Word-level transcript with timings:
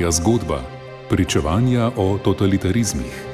Moja 0.00 0.10
zgodba. 0.10 0.62
Pričevanja 1.10 1.90
o 1.96 2.18
totalitarizmih. 2.24 3.24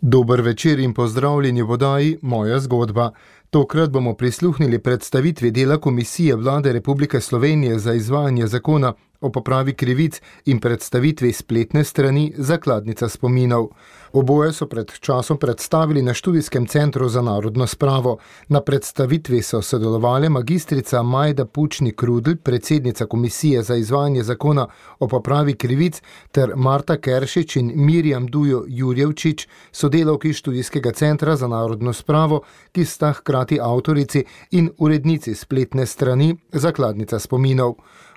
Dober 0.00 0.40
večer 0.40 0.78
in 0.78 0.94
pozdravljeni 0.94 1.62
v 1.62 1.70
oddaji 1.70 2.18
Moja 2.22 2.58
zgodba. 2.60 3.10
Tokrat 3.50 3.90
bomo 3.90 4.14
prisluhnili 4.14 4.78
predstavitvi 4.78 5.50
dela 5.50 5.78
Komisije 5.78 6.36
Vlade 6.36 6.72
Republike 6.72 7.20
Slovenije 7.20 7.78
za 7.78 7.94
izvajanje 7.94 8.46
zakona 8.46 8.92
o 9.24 9.30
popravi 9.30 9.72
krivic 9.72 10.20
in 10.44 10.60
predstavitvi 10.60 11.32
spletne 11.32 11.84
strani 11.84 12.32
Zakladnica 12.36 13.08
spominov. 13.08 13.68
Oboje 14.12 14.52
so 14.52 14.66
pred 14.66 14.92
časom 15.00 15.38
predstavili 15.38 16.02
na 16.02 16.14
študijskem 16.14 16.66
centru 16.66 17.08
za 17.08 17.22
narodno 17.22 17.66
spravo. 17.66 18.18
Na 18.48 18.60
predstavitvi 18.60 19.42
so 19.42 19.62
sodelovali 19.62 20.28
magistrica 20.28 21.02
Majda 21.02 21.44
Pučnik 21.44 22.02
Rudl, 22.02 22.36
predsednica 22.42 23.06
Komisije 23.06 23.62
za 23.62 23.76
izvajanje 23.76 24.22
zakona 24.22 24.66
o 24.98 25.08
popravi 25.08 25.54
krivic, 25.54 26.02
ter 26.32 26.52
Marta 26.56 26.96
Keršič 26.96 27.56
in 27.56 27.72
Mirjam 27.74 28.26
Dujo 28.26 28.64
Jurjevčič, 28.68 29.48
sodelavki 29.72 30.32
študijskega 30.32 30.92
centra 30.92 31.36
za 31.36 31.48
narodno 31.48 31.92
spravo, 31.92 32.42
ki 32.72 32.84
sta 32.84 33.12
hkrati 33.12 33.58
avtorici 33.60 34.24
in 34.50 34.70
urednici 34.78 35.34
spletne 35.34 35.86
strani 35.86 36.36
Zakladnica 36.52 37.18
spominov. 37.18 37.74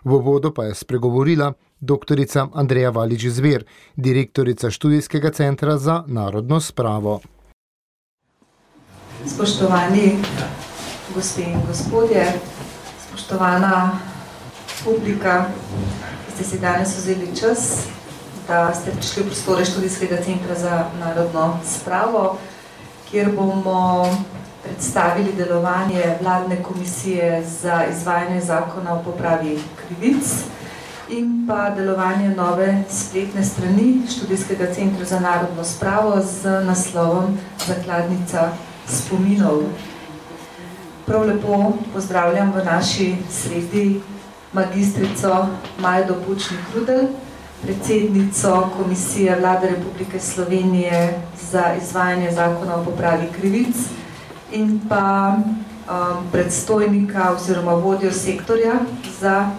V 0.08 0.24
vodo 0.24 0.56
pa 0.56 0.72
je 0.72 0.76
spregovorila 0.76 1.52
dr. 1.84 2.16
Andreja 2.56 2.96
Valič 2.96 3.28
Zver, 3.28 3.68
direktorica 4.00 4.72
študijskega 4.72 5.36
centra 5.36 5.76
za 5.76 6.08
narodno 6.08 6.64
spravo. 6.64 7.20
Spoštovani 9.28 10.16
gospe 11.12 11.44
in 11.52 11.60
gospodje, 11.68 12.24
spoštovana 13.04 14.00
publika, 14.80 15.52
ki 16.24 16.32
ste 16.40 16.44
si 16.44 16.60
danes 16.64 16.96
vzeli 16.96 17.28
čas, 17.36 17.92
da 18.48 18.72
ste 18.72 18.96
prišli 18.96 19.24
v 19.24 19.28
prostore 19.28 19.68
študijskega 19.68 20.24
centra 20.24 20.56
za 20.56 20.88
narodno 21.04 21.60
spravo, 21.68 22.40
kjer 23.12 23.36
bomo 23.36 24.08
predstavili 24.64 25.36
delovanje 25.36 26.16
vladne 26.22 26.64
komisije 26.64 27.44
za 27.44 27.86
izvajanje 27.92 28.42
zakona 28.42 28.96
o 28.96 29.04
popravi 29.04 29.60
krivic 29.88 30.24
in 31.10 31.48
pa 31.48 31.70
delovanje 31.70 32.30
nove 32.36 32.84
spletne 32.90 33.44
strani 33.46 34.02
študijskega 34.10 34.74
centra 34.74 35.06
za 35.06 35.20
narodno 35.20 35.64
spravo 35.64 36.22
z 36.22 36.64
naslovom 36.66 37.38
Zakladnica 37.68 38.52
spominov. 38.88 39.64
Prav 41.06 41.28
lepo 41.28 41.74
pozdravljam 41.94 42.52
v 42.52 42.66
naši 42.66 43.16
sredi 43.32 44.02
magistrico 44.54 45.48
Majdo 45.80 46.16
Pučnik-Rudel, 46.28 47.08
predsednico 47.62 48.70
Komisije 48.78 49.36
Vlade 49.40 49.70
Republike 49.70 50.20
Slovenije 50.20 51.22
za 51.52 51.74
izvajanje 51.82 52.32
zakona 52.32 52.76
o 52.76 52.84
popravi 52.84 53.28
krivic 53.40 53.76
in 54.52 54.80
pa 54.90 55.36
um, 55.38 56.28
predstojnika 56.32 57.32
oziroma 57.32 57.74
vodjo 57.74 58.12
sektorja 58.12 58.74
za 59.20 59.50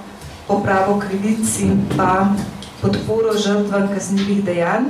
popravo 0.49 0.99
krivic 0.99 1.61
in 1.61 1.85
pa 1.97 2.33
podporo 2.81 3.37
žrtvam 3.37 3.89
kaznivih 3.95 4.45
dejanj 4.45 4.85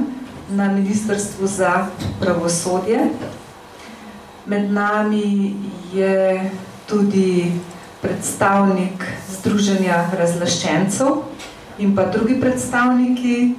na 0.50 0.72
Ministrstvu 0.72 1.46
za 1.46 1.86
pravosodje. 2.20 3.10
Med 4.46 4.70
nami 4.70 5.56
je 5.92 6.50
tudi 6.86 7.52
predstavnik 8.00 9.04
Združenja 9.30 10.10
razlaščencev 10.18 11.18
in 11.78 11.96
pa 11.96 12.06
drugi 12.06 12.40
predstavniki, 12.40 13.54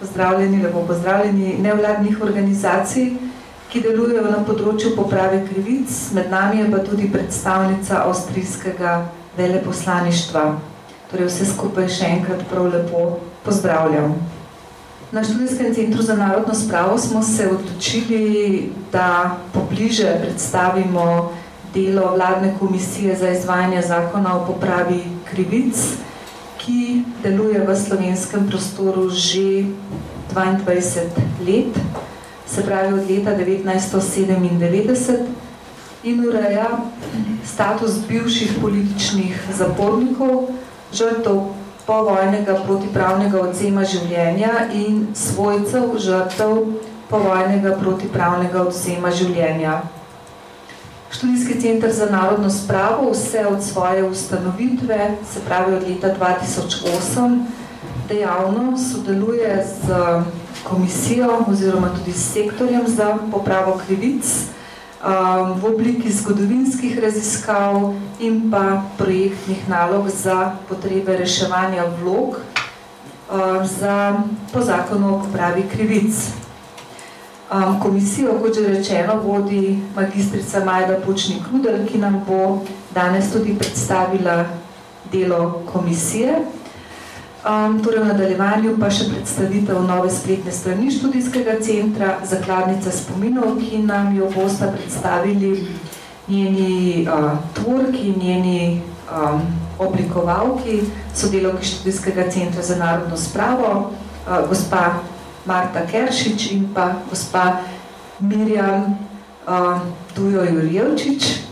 pozdravljeni, 0.00 0.62
lepo 0.62 0.82
pozdravljeni, 0.86 1.58
nevladnih 1.60 2.22
organizacij, 2.22 3.12
ki 3.68 3.84
delujejo 3.84 4.24
na 4.30 4.40
področju 4.48 4.94
poprave 4.96 5.42
krivic, 5.44 5.92
med 6.16 6.32
nami 6.32 6.62
je 6.62 6.70
pa 6.72 6.80
tudi 6.84 7.10
predstavnica 7.12 8.02
avstrijskega 8.08 8.96
veleposlaništva. 9.36 10.44
Torej 11.10 11.28
vse 11.30 11.46
skupaj 11.48 11.88
še 11.88 12.10
enkrat 12.18 12.42
prav 12.50 12.68
lepo 12.72 13.04
pozdravljam. 13.44 14.12
Na 15.12 15.22
študijskem 15.24 15.74
centru 15.74 16.02
za 16.02 16.16
narodno 16.16 16.54
spravo 16.54 16.98
smo 16.98 17.22
se 17.22 17.48
odločili, 17.48 18.72
da 18.92 19.38
pobliže 19.52 20.18
predstavimo 20.20 21.32
delo 21.74 22.12
vladne 22.14 22.54
komisije 22.58 23.16
za 23.16 23.30
izvajanje 23.30 23.82
zakona 23.82 24.36
o 24.36 24.44
popravi 24.46 25.00
krivic, 25.30 25.80
ki 26.58 27.04
deluje 27.22 27.64
v 27.64 27.76
slovenskem 27.76 28.48
prostoru 28.48 29.08
že 29.10 29.64
22 30.34 31.08
let 31.46 31.72
se 32.46 32.62
pravi 32.62 32.94
od 32.94 33.10
leta 33.10 33.30
1997 33.36 35.16
in 36.02 36.28
ureja 36.28 36.68
status 37.44 37.92
bivših 38.08 38.52
političnih 38.60 39.40
zapornikov, 39.56 40.48
žrtev 40.92 41.40
povojnega 41.86 42.54
protipravnega 42.64 43.40
odzema 43.40 43.84
življenja 43.84 44.68
in 44.72 45.06
svojcev 45.16 45.94
žrtev 45.98 46.58
povojnega 47.08 47.76
protipravnega 47.80 48.66
odzema 48.68 49.10
življenja. 49.10 49.80
Študijski 51.10 51.56
center 51.60 51.92
za 51.92 52.10
narodno 52.12 52.50
spravo 52.52 53.10
vse 53.14 53.46
od 53.48 53.62
svoje 53.64 54.04
ustanovitve, 54.04 55.14
se 55.32 55.40
pravi 55.46 55.74
od 55.74 55.88
leta 55.88 56.12
2008, 56.20 57.38
dejavno 58.08 58.76
sodeluje 58.78 59.64
z 59.64 59.96
komisijo 60.68 61.44
oziroma 61.48 61.88
tudi 61.96 62.12
s 62.12 62.32
sektorjem 62.32 62.84
za 62.86 63.16
popravo 63.32 63.80
krivic 63.86 64.24
v 65.54 65.64
obliki 65.64 66.10
zgodovinskih 66.12 66.98
raziskav 66.98 67.94
in 68.18 68.50
pa 68.50 68.82
projektnih 68.98 69.68
nalog 69.68 70.08
za 70.10 70.58
potrebe 70.68 71.16
reševanja 71.16 71.84
vlog 72.02 72.40
um, 73.30 73.66
za, 73.66 74.18
po 74.52 74.60
zakonu 74.60 75.14
o 75.14 75.20
popravi 75.22 75.62
krivic. 75.70 76.14
Um, 77.48 77.80
komisijo, 77.80 78.36
kot 78.42 78.54
že 78.54 78.68
rečeno, 78.68 79.22
vodi 79.24 79.78
magistrica 79.96 80.64
Majda 80.64 80.98
Pučnik-Rudel, 81.06 81.86
ki 81.88 81.98
nam 81.98 82.20
bo 82.26 82.66
danes 82.92 83.32
tudi 83.32 83.54
predstavila 83.58 84.44
delo 85.12 85.62
komisije. 85.72 86.44
Um, 87.48 87.80
torej 87.80 88.04
v 88.04 88.12
nadaljevanju 88.12 88.74
pa 88.76 88.90
še 88.92 89.06
predstavitev 89.08 89.78
nove 89.88 90.10
spletne 90.12 90.52
strani 90.52 90.90
študijskega 90.92 91.54
centra, 91.64 92.18
zakladnica 92.20 92.92
spominov, 92.92 93.54
ki 93.56 93.80
nam 93.88 94.12
jo 94.12 94.28
bosta 94.34 94.68
predstavili 94.68 95.64
njeni 96.28 97.06
uh, 97.08 97.40
tvorki, 97.56 98.12
njeni 98.20 98.82
um, 99.08 99.40
oblikovalki, 99.80 100.82
sodelovki 101.16 101.70
študijskega 101.70 102.28
centra 102.28 102.62
za 102.62 102.76
narodno 102.76 103.16
spravo, 103.16 103.72
uh, 103.80 104.44
gospa 104.48 105.00
Marta 105.48 105.86
Keršič 105.88 106.50
in 106.52 106.68
pa 106.74 107.00
gospa 107.08 107.62
Mirjam 108.20 108.92
uh, 109.48 109.80
Dujo 110.12 110.44
Jurjevčič. 110.44 111.47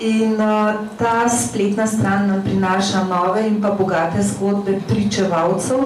In 0.00 0.38
uh, 0.38 0.74
ta 0.98 1.28
spletna 1.28 1.86
stran 1.86 2.28
nam 2.28 2.42
prinaša 2.42 3.04
nove 3.04 3.42
in 3.48 3.62
pa 3.62 3.70
bogate 3.70 4.22
zgodbe 4.22 4.80
pričevalcev, 4.88 5.78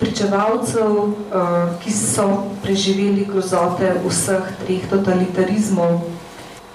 pričevalcev, 0.00 0.92
uh, 0.96 1.12
ki 1.84 1.92
so 1.92 2.44
preživeli 2.62 3.26
grozote 3.28 3.92
vseh 4.06 4.48
treh 4.64 4.88
totalitarizmov. 4.90 6.00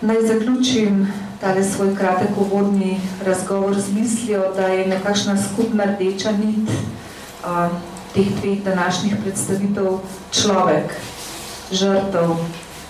Naj 0.02 0.28
zaključim 0.28 1.08
tale 1.42 1.64
svoj 1.64 1.96
kratek 1.96 2.38
uvodni 2.38 3.02
razgovor 3.26 3.74
z 3.82 3.94
mislijo, 3.94 4.54
da 4.56 4.68
je 4.68 4.88
nekakšna 4.88 5.38
skupna 5.42 5.84
rdeča 5.86 6.32
nit 6.32 6.70
uh, 6.70 7.74
teh 8.14 8.30
dveh 8.42 8.62
današnjih 8.64 9.16
predstavitev 9.24 10.00
človek, 10.32 10.94
žrtev. 11.72 12.38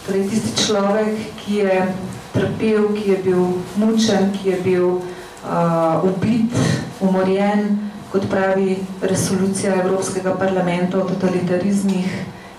Torej 0.05 0.29
tisti 0.29 0.65
človek, 0.65 1.15
ki 1.45 1.55
je 1.55 1.95
trpel, 2.37 2.93
ki 2.93 3.09
je 3.11 3.17
bil 3.25 3.43
mučen, 3.75 4.31
ki 4.33 4.49
je 4.49 4.61
bil 4.61 4.87
uh, 4.87 6.05
ubit, 6.05 6.53
umorjen, 7.01 7.89
kot 8.11 8.29
pravi 8.29 8.77
resolucija 9.01 9.75
Evropskega 9.81 10.35
parlamenta 10.39 11.01
o 11.01 11.07
totalitarizmih 11.09 12.07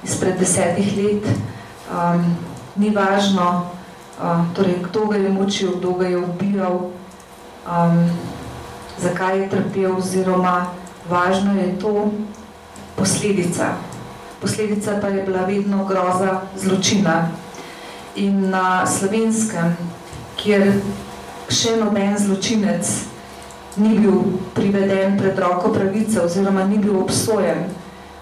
izpred 0.04 0.38
desetih 0.38 0.92
let. 0.98 1.30
Um, 1.88 2.36
ni 2.76 2.90
važno, 2.94 3.48
uh, 4.18 4.44
torej, 4.54 4.82
kdo 4.90 5.06
ga 5.08 5.16
je 5.16 5.30
mučil, 5.32 5.76
kdo 5.78 5.92
ga 5.98 6.10
je 6.12 6.18
ubijal, 6.18 6.78
um, 7.64 8.02
zakaj 9.00 9.40
je 9.40 9.48
trpel, 9.54 9.96
oziroma 9.96 10.66
važno 11.08 11.54
je 11.56 11.72
to 11.80 12.10
posledica. 12.96 13.76
Posledica 14.40 14.98
pa 15.00 15.08
je 15.08 15.22
bila 15.22 15.46
vedno 15.46 15.84
groza 15.84 16.40
zločina 16.56 17.28
in 18.16 18.50
na 18.50 18.86
slovenskem, 18.86 19.76
kjer 20.36 20.72
še 21.48 21.76
noben 21.80 22.16
zločinec 22.18 22.86
ni 23.78 23.98
bil 23.98 24.38
priveden 24.54 25.18
pred 25.18 25.38
roko 25.38 25.72
pravice 25.72 26.20
oziroma 26.20 26.64
ni 26.64 26.78
bil 26.78 26.98
obsojen. 27.00 27.68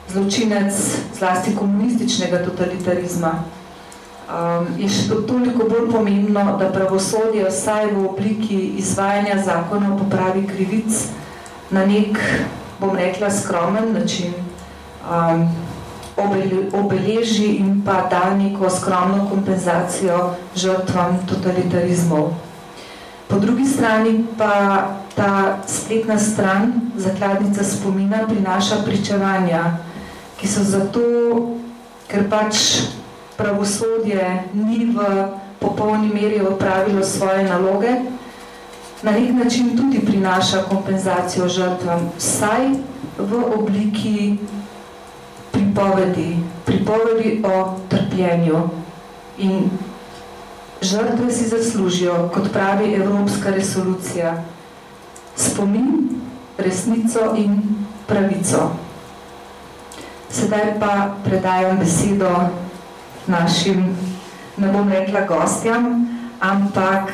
Zločinec 0.08 0.72
zlasti 1.16 1.54
komunističnega 1.56 2.44
totalitarizma. 2.44 3.44
Um, 4.26 4.66
je 4.78 4.88
še 4.90 5.06
to 5.06 5.20
toliko 5.22 5.68
bolj 5.70 5.86
pomembno, 5.90 6.56
da 6.58 6.70
pravosodje 6.74 7.46
vsaj 7.46 7.92
v 7.94 8.06
obliki 8.08 8.58
izvajanja 8.82 9.38
zakona 9.46 9.92
popravi 9.98 10.42
krivic 10.46 10.90
na 11.70 11.86
nek, 11.86 12.18
bom 12.80 12.96
rekla, 12.98 13.30
skromen 13.30 13.92
način, 13.94 14.34
um, 15.06 15.46
obeleži 16.72 17.56
in 17.56 17.82
pa 17.84 18.06
da 18.10 18.34
neko 18.34 18.70
skromno 18.70 19.28
kompenzacijo 19.30 20.34
žrtvam 20.56 21.26
totalitarizmov. 21.28 22.30
Po 23.28 23.38
drugi 23.38 23.64
strani 23.64 24.24
pa 24.38 24.86
ta 25.16 25.58
spletna 25.66 26.18
stran, 26.18 26.72
zakladnica 26.96 27.64
spomina, 27.64 28.26
prinaša 28.28 28.76
pričevanja, 28.84 29.76
ki 30.40 30.48
so 30.48 30.62
zato, 30.64 31.02
ker 32.08 32.28
pač 32.30 32.56
pravosodje 33.36 34.44
ni 34.54 34.86
v 34.92 35.26
popolni 35.60 36.08
meri 36.14 36.40
opravilo 36.40 37.04
svoje 37.04 37.44
naloge, 37.44 37.90
na 39.02 39.12
nek 39.12 39.32
način 39.44 39.76
tudi 39.76 40.00
prinaša 40.06 40.62
kompenzacijo 40.68 41.48
žrtvam, 41.48 42.10
vsaj 42.18 42.68
v 43.18 43.42
obliki 43.58 44.38
pripovedi, 45.76 46.36
pripovedi 46.64 47.42
o 47.44 47.78
trpljenju. 47.88 48.68
In 49.38 49.70
žrtve 50.80 51.32
si 51.32 51.48
zaslužijo, 51.48 52.30
kot 52.34 52.52
pravi 52.52 52.94
Evropska 52.94 53.50
resolucija, 53.50 54.44
spomin, 55.36 56.08
resnico 56.58 57.34
in 57.36 57.62
pravico. 58.06 58.70
Sedaj 60.30 60.80
pa 60.80 61.14
predajam 61.24 61.78
besedo 61.78 62.30
našim, 63.26 63.96
ne 64.56 64.72
bom 64.72 64.88
rekla 64.88 65.20
gostjam, 65.20 66.08
ampak 66.40 67.12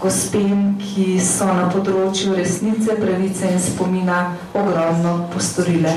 gospem, 0.00 0.76
ki 0.78 1.20
so 1.20 1.46
na 1.46 1.70
področju 1.72 2.36
resnice, 2.36 2.96
pravice 3.00 3.48
in 3.48 3.60
spomina 3.60 4.36
ogromno 4.52 5.28
postorile. 5.32 5.96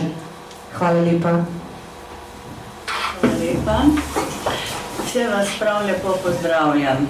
Hvala 0.75 1.03
lepa 1.03 1.37
lepa. 3.65 3.83
Vse 5.05 5.27
vas 5.27 5.47
prav 5.59 5.85
lepo 5.85 6.17
pozdravljam. 6.23 7.07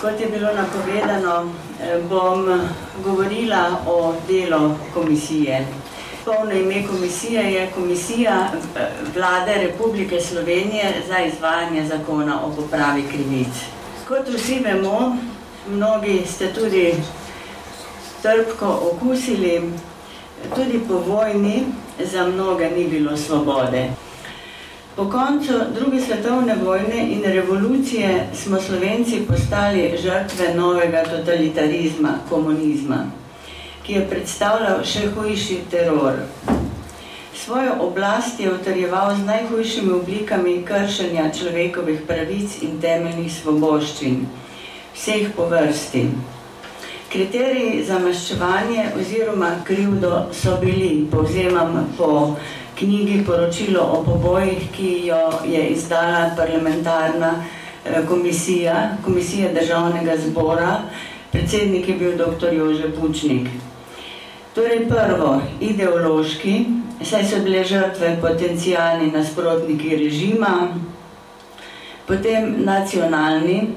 Kot 0.00 0.20
je 0.20 0.26
bilo 0.26 0.48
napovedano, 0.52 1.52
eh, 1.80 2.00
bom 2.08 2.60
govorila 3.04 3.76
o 3.86 4.14
delu 4.28 4.74
komisije. 4.94 5.66
Polno 6.24 6.52
ime 6.52 6.86
komisije 6.86 7.52
je 7.52 7.70
Komisija 7.74 8.50
eh, 8.76 8.80
Vlade 9.14 9.54
Republike 9.54 10.20
Slovenije 10.20 11.02
za 11.08 11.18
izvajanje 11.18 11.88
zakona 11.88 12.40
o 12.44 12.50
popravi 12.50 13.02
krivic. 13.02 13.54
Kot 14.08 14.28
vsi 14.28 14.58
vemo, 14.58 15.16
mnogi 15.68 16.22
ste 16.34 16.54
tudi 16.54 16.94
trpko 18.22 18.80
okusili, 18.92 19.72
tudi 20.54 20.80
po 20.88 20.94
vojni 20.94 21.64
za 22.04 22.26
mnoge 22.26 22.70
ni 22.70 22.88
bilo 22.88 23.16
svobode. 23.16 23.90
Po 24.96 25.04
koncu 25.10 25.52
druge 25.74 26.00
svetovne 26.00 26.56
vojne 26.64 27.12
in 27.12 27.22
revolucije 27.24 28.28
smo 28.34 28.60
Slovenci 28.60 29.26
postali 29.28 29.92
žrtve 30.02 30.54
novega 30.54 31.02
totalitarizma, 31.04 32.14
komunizma, 32.28 32.96
ki 33.82 33.92
je 33.92 34.06
predstavljal 34.08 34.80
še 34.84 35.10
hujši 35.12 35.58
teror. 35.70 36.22
Svojo 37.34 37.76
oblast 37.80 38.40
je 38.40 38.54
utrjeval 38.54 39.12
z 39.16 39.26
najhujšimi 39.26 39.92
oblikami 39.92 40.62
kršenja 40.64 41.28
človekovih 41.38 42.00
pravic 42.08 42.56
in 42.62 42.80
temeljnih 42.80 43.32
svoboščin, 43.32 44.24
vseh 44.96 45.28
po 45.36 45.50
vrsti. 45.52 46.06
Kriteriji 47.12 47.84
za 47.84 47.98
maščevanje 47.98 48.94
oziroma 48.96 49.58
krivdo 49.64 50.30
so 50.32 50.56
bili, 50.60 51.04
povzemam 51.12 51.84
po 51.98 52.36
knjigi 52.78 53.24
poročilo 53.26 53.80
o 53.80 54.04
pobojih, 54.04 54.70
ki 54.76 55.06
jo 55.06 55.30
je 55.44 55.68
izdala 55.68 56.30
parlamentarna 56.36 57.34
eh, 57.84 58.06
komisija, 58.08 58.96
komisija 59.04 59.52
državnega 59.52 60.16
zbora, 60.16 60.78
predsednik 61.32 61.88
je 61.88 61.94
bil 61.94 62.16
dr. 62.16 62.52
Jože 62.52 62.92
Pučnik. 63.00 63.48
Torej 64.54 64.88
prvo, 64.88 65.40
ideološki, 65.60 66.64
saj 67.04 67.24
so 67.24 67.42
bile 67.44 67.64
žrtve 67.64 68.16
potencijalni 68.20 69.10
nasprotniki 69.12 69.96
režima, 69.96 70.68
potem 72.06 72.54
nacionalni, 72.64 73.68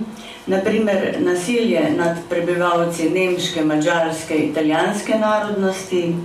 naprimer 0.48 1.18
nasilje 1.20 1.82
nad 1.98 2.18
prebivalci 2.30 3.10
nemške, 3.10 3.64
mađarske, 3.66 4.38
italijanske 4.38 5.18
narodnosti, 5.20 6.16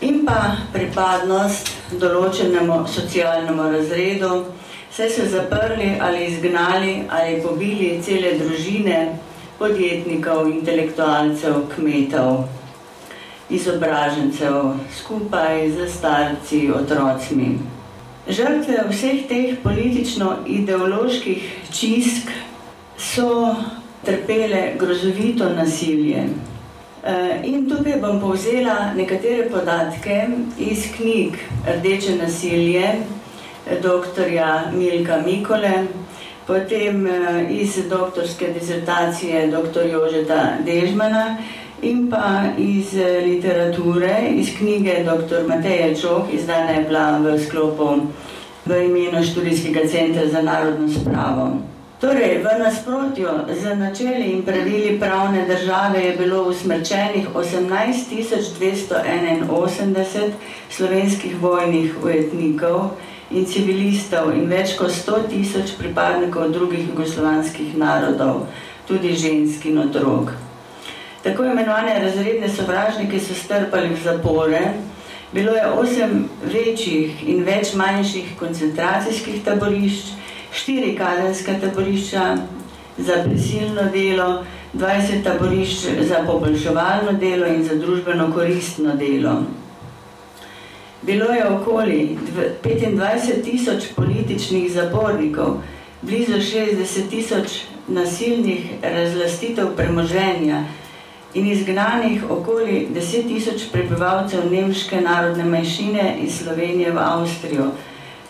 in 0.00 0.22
pa 0.24 0.56
pripadnost 0.72 1.96
določenemu 2.00 2.84
socialnemu 2.88 3.66
razredu, 3.74 4.30
se 4.90 5.08
so 5.10 5.26
zaprli 5.30 5.96
ali 6.00 6.24
izgnali 6.26 6.94
ali 7.08 7.40
pobili 7.42 8.00
cele 8.02 8.32
družine 8.38 9.18
podjetnikov, 9.58 10.48
intelektualcev, 10.48 11.68
kmetov, 11.74 12.48
izobražencev, 13.50 14.74
skupaj 14.96 15.68
z 15.76 15.88
starci, 15.92 16.62
otrocmi. 16.72 17.58
Žrtve 18.30 18.84
vseh 18.88 19.26
teh 19.28 19.58
politično-ideoloških 19.62 21.44
čisk 21.72 22.30
so 22.96 23.54
trpele 24.04 24.78
grozovito 24.80 25.48
nasilje. 25.56 26.24
Eh, 27.02 27.40
in 27.48 27.64
tukaj 27.68 27.96
bom 28.00 28.18
povzela 28.20 28.92
nekatere 28.92 29.46
podatke 29.48 30.26
iz 30.58 30.82
knjig 30.96 31.38
Rdeče 31.64 32.16
nasilje 32.16 32.90
dr. 33.82 34.28
Milka 34.72 35.16
Mikole, 35.26 35.86
potem 36.46 37.06
eh, 37.06 37.46
iz 37.50 37.78
doktorske 37.88 38.52
disertacije 38.52 39.46
dr. 39.46 39.86
Jožeta 39.92 40.58
Dežmana 40.66 41.36
in 41.82 42.10
pa 42.10 42.42
iz 42.58 42.94
eh, 42.94 43.24
literature, 43.24 44.28
iz 44.34 44.52
knjige 44.58 45.04
dr. 45.04 45.48
Mateja 45.48 45.94
Čoh, 45.96 46.28
izdana 46.32 46.70
je 46.70 46.84
bila 46.84 47.18
v 47.18 47.38
sklopu 47.38 47.96
v 48.66 48.84
imenu 48.84 49.24
študijskega 49.24 49.88
centra 49.88 50.28
za 50.28 50.42
narodno 50.42 50.88
spravo. 50.88 51.52
Torej, 52.00 52.40
v 52.40 52.48
nasprotju 52.56 53.28
z 53.52 53.76
načeli 53.76 54.32
in 54.32 54.40
pravili 54.42 54.96
pravne 55.00 55.44
države 55.44 56.00
je 56.00 56.16
bilo 56.16 56.48
usmrčenih 56.48 57.28
18.281 57.34 60.32
slovenskih 60.70 61.40
vojnih 61.40 62.04
ujetnikov 62.04 62.90
in 63.30 63.44
civilistov 63.44 64.32
in 64.32 64.48
več 64.48 64.76
kot 64.78 64.90
100 64.90 65.28
tisoč 65.28 65.72
pripadnikov 65.76 66.52
drugih 66.56 66.88
jugoslovanskih 66.88 67.76
narodov, 67.76 68.46
tudi 68.88 69.12
žensk 69.12 69.64
in 69.68 69.78
otrok. 69.78 70.32
Tako 71.22 71.44
imenovane 71.44 72.00
razredne 72.00 72.48
sovražnike 72.48 73.20
so 73.20 73.36
strpali 73.36 73.92
v 73.92 74.00
zapore, 74.00 74.72
bilo 75.32 75.52
je 75.52 75.68
osem 75.68 76.28
večjih 76.48 77.28
in 77.28 77.44
več 77.44 77.76
manjših 77.76 78.40
koncentracijskih 78.40 79.44
taborišč, 79.44 80.19
štiri 80.52 80.96
kazenske 80.96 81.54
taborišča 81.60 82.36
za 82.98 83.24
prisilno 83.24 83.82
delo, 83.92 84.44
20 84.74 85.24
taborišč 85.24 85.86
za 86.00 86.22
poboljševalno 86.26 87.12
delo 87.12 87.46
in 87.46 87.64
za 87.64 87.74
družbeno 87.74 88.32
koristno 88.32 88.94
delo. 88.96 89.42
Bilo 91.02 91.24
je 91.24 91.48
okoli 91.48 92.18
25 92.64 93.42
tisoč 93.44 93.84
političnih 93.96 94.72
zapornikov, 94.72 95.62
blizu 96.02 96.32
60 96.32 97.10
tisoč 97.10 97.62
nasilnih 97.88 98.70
razlastitev 98.82 99.66
premoženja 99.76 100.64
in 101.34 101.46
izgnanih 101.46 102.30
okoli 102.30 102.88
10 102.94 103.28
tisoč 103.28 103.62
prebivalcev 103.72 104.52
nemške 104.52 105.00
narodne 105.00 105.44
manjšine 105.44 106.16
iz 106.22 106.38
Slovenije 106.42 106.92
v 106.92 106.98
Avstrijo, 106.98 107.70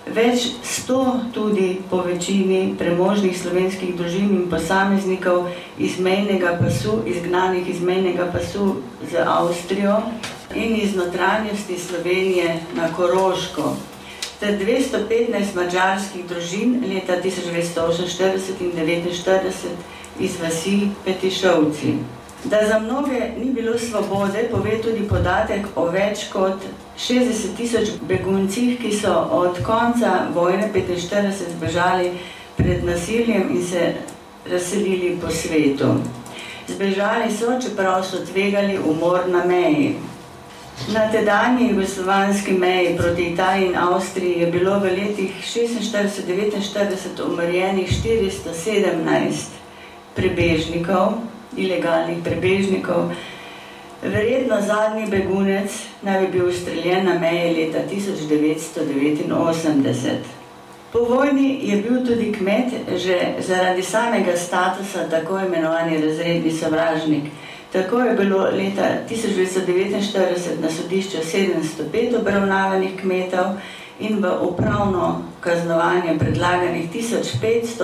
več 0.06 0.46
sto 0.64 1.20
tudi 1.32 1.80
po 1.90 2.02
večini 2.02 2.74
premožnih 2.78 3.36
slovenskih 3.36 3.94
družin 3.96 4.30
in 4.34 4.48
posameznikov 4.50 5.50
iz 5.78 5.98
mejnega 6.00 6.56
pasu, 6.60 7.02
izgnanih 7.06 7.68
iz 7.68 7.80
mejnega 7.80 8.30
pasu 8.32 8.76
z 9.10 9.22
Avstrijo 9.26 10.00
in 10.54 10.76
iz 10.76 10.96
notranjosti 10.96 11.78
Slovenije 11.78 12.60
na 12.74 12.88
Koroško. 12.96 13.76
Ter 14.40 14.56
215 14.58 15.54
mađarskih 15.54 16.26
družin 16.26 16.80
leta 16.88 17.20
1948 17.22 18.60
in 18.60 18.72
1949 18.72 19.50
iz 20.20 20.40
vasi 20.40 20.88
Petišovci. 21.04 21.94
Da 22.44 22.66
za 22.66 22.78
mnoge 22.78 23.20
ni 23.38 23.52
bilo 23.52 23.78
svobode, 23.78 24.48
pove 24.50 24.82
tudi 24.82 25.08
podatek 25.08 25.66
o 25.76 25.84
več 25.92 26.24
kot 26.32 26.64
60 26.98 27.56
tisoč 27.56 27.88
beguncih, 28.08 28.78
ki 28.80 28.92
so 28.92 29.14
od 29.30 29.62
konca 29.64 30.28
vojne 30.34 30.70
45 30.74 31.56
zbežali 31.56 32.12
pred 32.56 32.84
nasiljem 32.84 33.50
in 33.50 33.66
se 33.66 33.94
razselili 34.50 35.18
po 35.20 35.30
svetu. 35.30 35.94
Zbežali 36.68 37.32
so, 37.32 37.56
čeprav 37.62 38.04
so 38.04 38.24
tvegali 38.26 38.78
umor 38.78 39.28
na 39.28 39.44
meji. 39.44 39.96
Na 40.88 41.10
tedanji 41.12 41.68
jugoslovanski 41.68 42.52
meji 42.52 42.96
proti 42.96 43.22
Italiji 43.22 43.66
in 43.66 43.76
Avstriji 43.76 44.40
je 44.40 44.46
bilo 44.46 44.78
v 44.78 44.84
letih 44.84 45.30
46-49 45.44 47.26
umrjenih 47.26 47.90
417 48.04 49.32
prebežnikov, 50.16 51.12
ilegalnih 51.56 52.18
prebežnikov. 52.24 53.12
Verjetno 54.02 54.60
zadnji 54.60 55.06
begunec 55.10 55.70
naj 56.02 56.20
bi 56.20 56.26
bil 56.32 56.48
ustreljen 56.48 57.04
na 57.04 57.18
meji 57.18 57.56
leta 57.56 57.78
1989. 57.90 60.14
Po 60.92 60.98
vojni 60.98 61.60
je 61.62 61.82
bil 61.82 62.06
tudi 62.06 62.32
kmet 62.32 62.66
že 62.96 63.34
zaradi 63.38 63.82
samega 63.82 64.36
statusa 64.36 65.08
tako 65.10 65.38
imenovani 65.38 66.06
razredni 66.06 66.52
sovražnik. 66.52 67.24
Tako 67.72 68.00
je 68.00 68.14
bilo 68.14 68.38
leta 68.38 68.82
1949 69.10 70.60
na 70.62 70.70
sodišču 70.70 71.18
705 71.18 72.20
obravnavanih 72.20 73.00
kmetov 73.00 73.46
in 74.00 74.22
v 74.22 74.30
upravno 74.40 75.22
kaznovanje 75.40 76.18
predlaganih 76.18 76.90
1538 76.94 77.76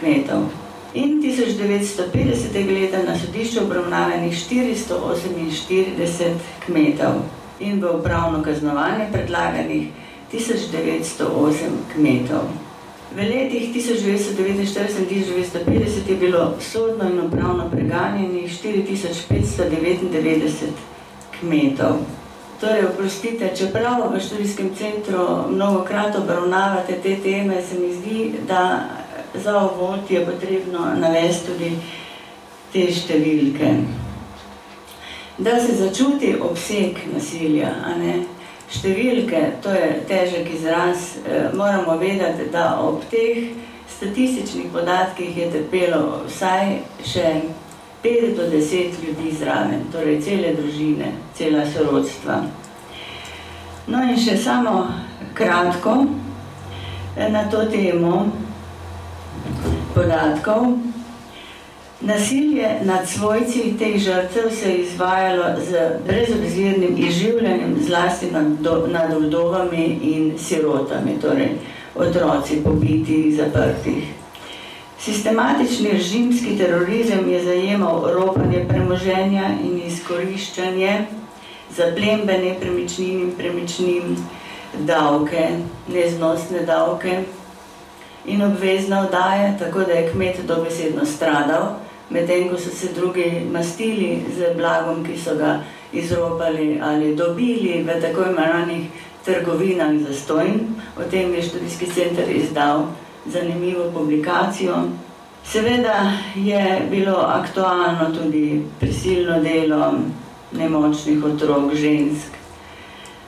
kmetov 0.00 0.42
in 0.94 1.22
1950. 1.22 2.80
leta 2.80 3.02
na 3.06 3.18
sodišču 3.18 3.60
obravnavanih 3.64 4.32
448 4.32 6.34
kmetov 6.66 7.12
in 7.60 7.82
v 7.82 7.90
upravno 7.98 8.42
kaznovanje 8.42 9.06
predlaganih 9.12 9.88
1908 10.32 11.52
kmetov. 11.94 12.42
V 13.14 13.16
letih 13.16 13.74
1949 13.74 14.98
in 14.98 15.06
1950 15.06 16.10
je 16.10 16.16
bilo 16.16 16.54
sodno 16.60 17.10
in 17.10 17.20
upravno 17.20 17.70
preganjenih 17.70 18.52
4599 18.64 20.66
kmetov. 21.40 21.96
Torej, 22.60 22.86
oprostite, 22.86 23.52
čeprav 23.56 24.12
v 24.12 24.20
študijskem 24.20 24.70
centru 24.78 25.18
mnogokrat 25.48 26.16
obravnavate 26.16 26.92
te 27.02 27.16
teme, 27.16 27.62
se 27.62 27.78
mi 27.78 27.94
zdi, 27.94 28.32
da 28.48 28.80
za 29.34 29.58
ovod 29.58 30.10
je 30.10 30.26
potrebno 30.26 30.94
navesti 30.96 31.46
tudi 31.46 31.72
te 32.72 32.86
številke. 32.92 33.72
Da 35.38 35.56
se 35.60 35.76
začuti 35.76 36.34
obseg 36.40 36.98
nasilja, 37.14 37.70
a 37.86 37.94
ne, 37.98 38.18
številke, 38.70 39.40
to 39.64 39.72
je 39.74 39.88
težek 40.08 40.50
izraz, 40.54 41.16
eh, 41.24 41.48
moramo 41.54 41.96
vedeti, 41.98 42.50
da 42.52 42.80
ob 42.82 43.02
teh 43.10 43.50
statističnih 43.96 44.70
podatkih 44.72 45.36
je 45.36 45.48
trpelo 45.50 46.22
vsaj 46.26 46.76
še 47.04 47.32
5 48.02 48.36
do 48.36 48.46
10 48.52 49.00
ljudi 49.04 49.32
zraven, 49.38 49.88
torej 49.92 50.20
cele 50.24 50.54
družine, 50.56 51.12
cela 51.34 51.64
sorodstva. 51.66 52.42
No 53.86 54.04
in 54.04 54.16
še 54.16 54.36
samo 54.36 54.86
kratko 55.34 55.96
eh, 57.16 57.28
na 57.28 57.48
to 57.50 57.64
temo, 57.72 58.28
podatkov. 59.94 60.78
Nasilje 62.00 62.68
nad 62.82 63.08
svojci 63.08 63.74
teh 63.78 63.98
žrtev 64.00 64.50
se 64.50 64.70
je 64.70 64.78
izvajalo 64.78 65.44
z 65.68 65.90
brezobzirnim 66.06 66.96
izživljanjem 66.96 67.76
zlasti 67.86 68.30
nad, 68.30 68.46
nad 68.92 69.12
vdovami 69.18 69.98
in 70.02 70.38
sirotami, 70.38 71.20
torej 71.20 71.50
otroci 71.94 72.62
pobiti, 72.64 73.36
zaprtih. 73.36 74.04
Sistematični 74.98 75.90
režimski 75.90 76.58
terorizem 76.58 77.30
je 77.30 77.44
zajemal 77.44 78.04
ropanje 78.12 78.64
premoženja 78.68 79.50
in 79.64 79.80
izkoriščanje 79.86 81.04
za 81.76 81.84
plembe 81.96 82.38
nepremičnin 82.38 83.20
in 83.20 83.30
premičnin, 83.36 84.16
davke, 84.86 85.48
neznosne 85.88 86.64
davke, 86.66 87.22
in 88.26 88.42
obvezna 88.42 89.06
vdaje, 89.06 89.56
tako 89.58 89.80
da 89.80 89.92
je 89.92 90.10
kmet 90.12 90.40
dobesedno 90.46 91.06
stradal, 91.06 91.74
medtem 92.10 92.48
ko 92.48 92.56
so 92.56 92.70
se 92.70 92.88
drugi 92.94 93.42
mastili 93.52 94.22
z 94.36 94.54
blagom, 94.56 95.04
ki 95.04 95.18
so 95.18 95.34
ga 95.34 95.60
izropali 95.92 96.80
ali 96.82 97.16
dobili 97.16 97.82
v 97.82 98.00
tako 98.00 98.22
imenovanih 98.30 98.86
trgovinah 99.24 99.92
za 100.08 100.14
stojn. 100.14 100.60
O 100.98 101.10
tem 101.10 101.34
je 101.34 101.42
študijski 101.42 101.86
center 101.86 102.36
izdal 102.36 102.86
zanimivo 103.26 103.90
publikacijo. 103.94 104.76
Seveda 105.44 106.12
je 106.34 106.86
bilo 106.90 107.16
aktualno 107.16 108.10
tudi 108.18 108.62
prisilno 108.80 109.40
delo 109.40 109.94
nemočnih 110.52 111.24
otrok, 111.24 111.74
žensk, 111.74 112.39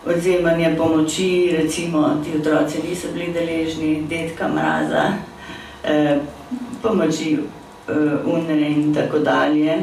odzemanje 0.07 0.75
pomoči, 0.77 1.57
recimo 1.57 2.21
ti 2.25 2.39
otroci 2.39 2.83
niso 2.89 3.09
bili 3.13 3.33
deležni 3.33 4.03
detka 4.09 4.49
mraza, 4.49 5.13
eh, 5.85 6.19
pomoči 6.83 7.39
eh, 7.89 7.93
unre 8.25 8.69
in 8.69 8.95
tako 8.95 9.19
dalje. 9.19 9.79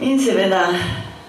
In 0.00 0.20
seveda 0.20 0.68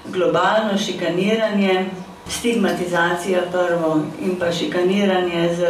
globalno 0.05 0.77
šikaniranje, 0.77 1.85
stigmatizacija 2.27 3.41
prvo 3.51 4.01
in 4.21 4.35
pa 4.39 4.51
šikaniranje 4.51 5.55
z 5.55 5.65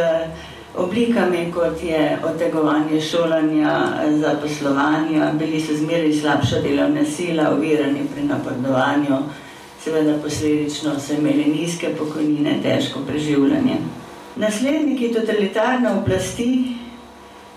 oblikami, 0.76 1.52
kot 1.52 1.82
je 1.82 2.18
otegovanje 2.24 3.00
šolanja, 3.00 3.80
zaposlovanja, 4.20 5.32
bili 5.38 5.60
so 5.60 5.74
zmeraj 5.76 6.12
slabša 6.12 6.60
delovna 6.60 7.04
sila, 7.04 7.50
ovirani 7.50 8.06
pri 8.14 8.22
napredovanju, 8.22 9.16
seveda 9.84 10.18
posledično 10.22 11.00
so 11.00 11.14
imeli 11.14 11.44
nizke 11.44 11.94
pokojnine, 11.98 12.58
težko 12.62 13.00
preživljanje. 13.06 13.76
Nasledniki 14.36 15.12
totalitarne 15.12 15.90
oblasti 15.90 16.76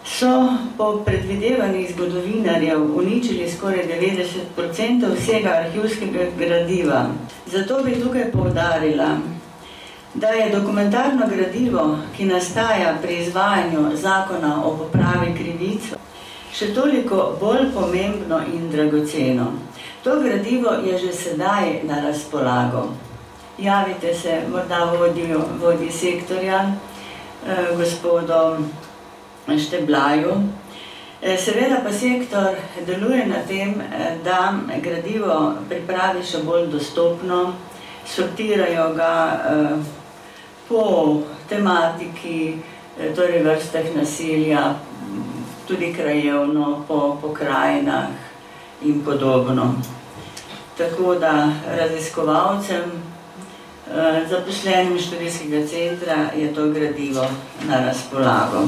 so 0.05 0.53
po 0.77 1.03
predvidevanjih 1.05 1.91
zgodovinarjev 1.93 2.97
uničili 2.97 3.51
skoraj 3.51 3.85
90% 4.57 5.13
vsega 5.19 5.49
arhivskega 5.49 6.25
gradiva. 6.37 7.05
Zato 7.51 7.83
bi 7.83 8.01
tukaj 8.01 8.31
poudarila, 8.31 9.17
da 10.13 10.27
je 10.27 10.59
dokumentarno 10.59 11.27
gradivo, 11.35 11.97
ki 12.17 12.25
nastaja 12.25 12.97
pri 13.01 13.15
izvajanju 13.15 13.97
zakona 13.97 14.65
o 14.65 14.77
popravi 14.77 15.33
krivic, 15.37 15.93
še 16.53 16.73
toliko 16.73 17.37
bolj 17.39 17.71
pomembno 17.73 18.41
in 18.53 18.69
dragoceno. 18.71 19.51
To 20.03 20.19
gradivo 20.19 20.71
je 20.83 20.97
že 20.97 21.13
sedaj 21.13 21.83
na 21.83 22.01
razpolago. 22.01 22.89
Javite 23.57 24.13
se 24.13 24.41
morda 24.51 24.83
vodjo, 24.99 25.41
vodji 25.61 25.91
sektorja, 25.91 26.71
eh, 27.47 27.75
gospodo 27.77 28.57
Šteblaju. 29.47 30.43
Eh, 31.21 31.37
seveda 31.37 31.81
pa 31.83 31.91
sektor 31.93 32.55
deluje 32.85 33.25
na 33.25 33.39
tem, 33.47 33.75
da 34.23 34.53
gradivo 34.83 35.55
pripravi 35.69 36.23
še 36.23 36.43
bolj 36.43 36.67
dostopno, 36.67 37.53
sortirajo 38.05 38.93
ga 38.93 39.39
eh, 39.47 39.77
po 40.67 41.21
tematiki, 41.49 42.57
eh, 42.99 43.13
torej 43.15 43.43
vrstah 43.43 43.95
nasilja, 43.95 44.75
tudi 45.67 45.93
krajevno, 45.93 46.83
po 46.87 47.17
pokrajinah, 47.21 48.07
in 48.83 49.01
podobno. 49.05 49.75
Tako 50.77 51.15
da 51.15 51.53
raziskovalcem, 51.77 52.81
eh, 52.81 52.91
zaposlenim 54.29 54.99
študijskega 54.99 55.67
centra 55.67 56.29
je 56.37 56.53
to 56.53 56.69
gradivo 56.69 57.25
na 57.67 57.85
razpolago. 57.85 58.67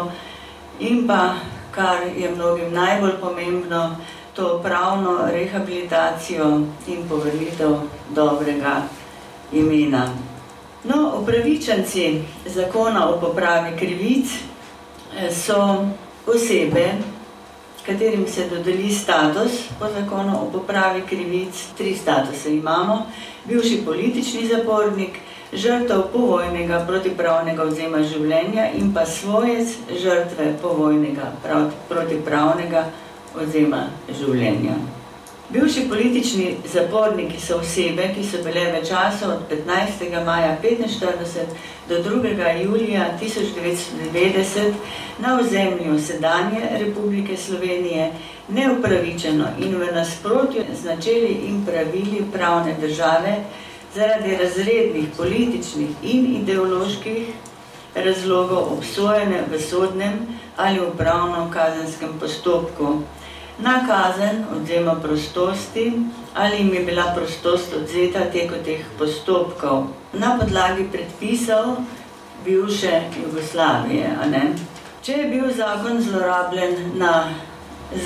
in 0.80 1.06
pa, 1.06 1.34
kar 1.76 2.06
je 2.16 2.30
mnogim 2.30 2.72
najbolj 2.72 3.12
pomembno, 3.20 3.96
to 4.34 4.60
pravno 4.62 5.18
rehabilitacijo 5.32 6.60
in 6.86 7.08
povrlitev 7.08 7.76
dobrega 8.14 8.82
imena. 9.52 10.08
No, 10.84 11.12
upravičenci 11.22 12.22
zakona 12.46 13.08
o 13.08 13.20
popravi 13.20 13.76
krivic 13.78 14.26
eh, 15.16 15.32
so 15.34 15.86
osebe, 16.26 16.92
katerim 17.86 18.26
se 18.28 18.48
dodeli 18.50 18.92
status 18.92 19.52
po 19.78 19.86
zakonu 20.00 20.36
o 20.42 20.50
popravi 20.52 21.02
krivic. 21.08 21.54
Tri 21.76 21.94
statuse 21.94 22.56
imamo. 22.56 23.06
Bivši 23.44 23.82
politični 23.84 24.48
zapornik, 24.48 25.18
žrtev 25.52 26.02
povojnega 26.12 26.82
protipravnega 26.88 27.64
vzema 27.70 28.02
življenja 28.02 28.70
in 28.74 28.92
pa 28.94 29.06
svojec 29.06 29.76
žrtve 30.02 30.52
povojnega 30.62 31.32
protipravnega 31.88 32.84
vzema 33.36 33.86
življenja. 34.10 34.76
Bivši 35.46 35.84
politični 35.88 36.56
zaporniki 36.72 37.40
so 37.40 37.60
osebe, 37.62 38.08
ki 38.14 38.24
so 38.26 38.40
bile 38.42 38.64
v 38.72 38.80
času 38.82 39.28
od 39.30 39.44
15. 39.50 40.24
maja 40.26 40.56
1945 40.62 41.54
do 41.88 42.00
2. 42.02 42.62
julija 42.64 43.06
1990 43.20 44.72
na 45.18 45.38
ozemlju 45.38 46.00
sedanje 46.02 46.62
Republike 46.78 47.36
Slovenije 47.36 48.10
neupravičeno 48.48 49.46
in 49.58 49.76
v 49.76 49.92
nasprotju 49.94 50.62
z 50.82 50.84
načeli 50.84 51.38
in 51.46 51.64
pravili 51.66 52.24
pravne 52.32 52.74
države 52.80 53.36
zaradi 53.96 54.36
razrednih, 54.36 55.08
političnih 55.16 55.90
in 56.02 56.26
ideoloških 56.36 57.28
razlogov 57.94 58.72
obsojene 58.78 59.44
v 59.50 59.60
sodnem 59.60 60.18
ali 60.56 60.80
upravnem 60.80 61.50
kazenskem 61.50 62.18
postopku 62.20 63.00
na 63.58 63.80
kazen 63.88 64.44
odzema 64.56 64.94
prostosti 64.94 65.92
ali 66.34 66.56
jim 66.56 66.74
je 66.74 66.84
bila 66.84 67.12
prostost 67.16 67.72
odzeta 67.74 68.24
teko 68.32 68.54
teh 68.64 68.84
postopkov 68.98 69.86
na 70.12 70.38
podlagi 70.40 70.84
predpisov 70.92 71.76
bivše 72.44 73.00
Jugoslavije. 73.24 74.10
A 74.22 74.26
ne? 74.28 74.42
Če 75.02 75.12
je 75.12 75.24
bil 75.30 75.48
zakon 75.56 76.02
zlorabljen 76.02 76.76
na 76.94 77.28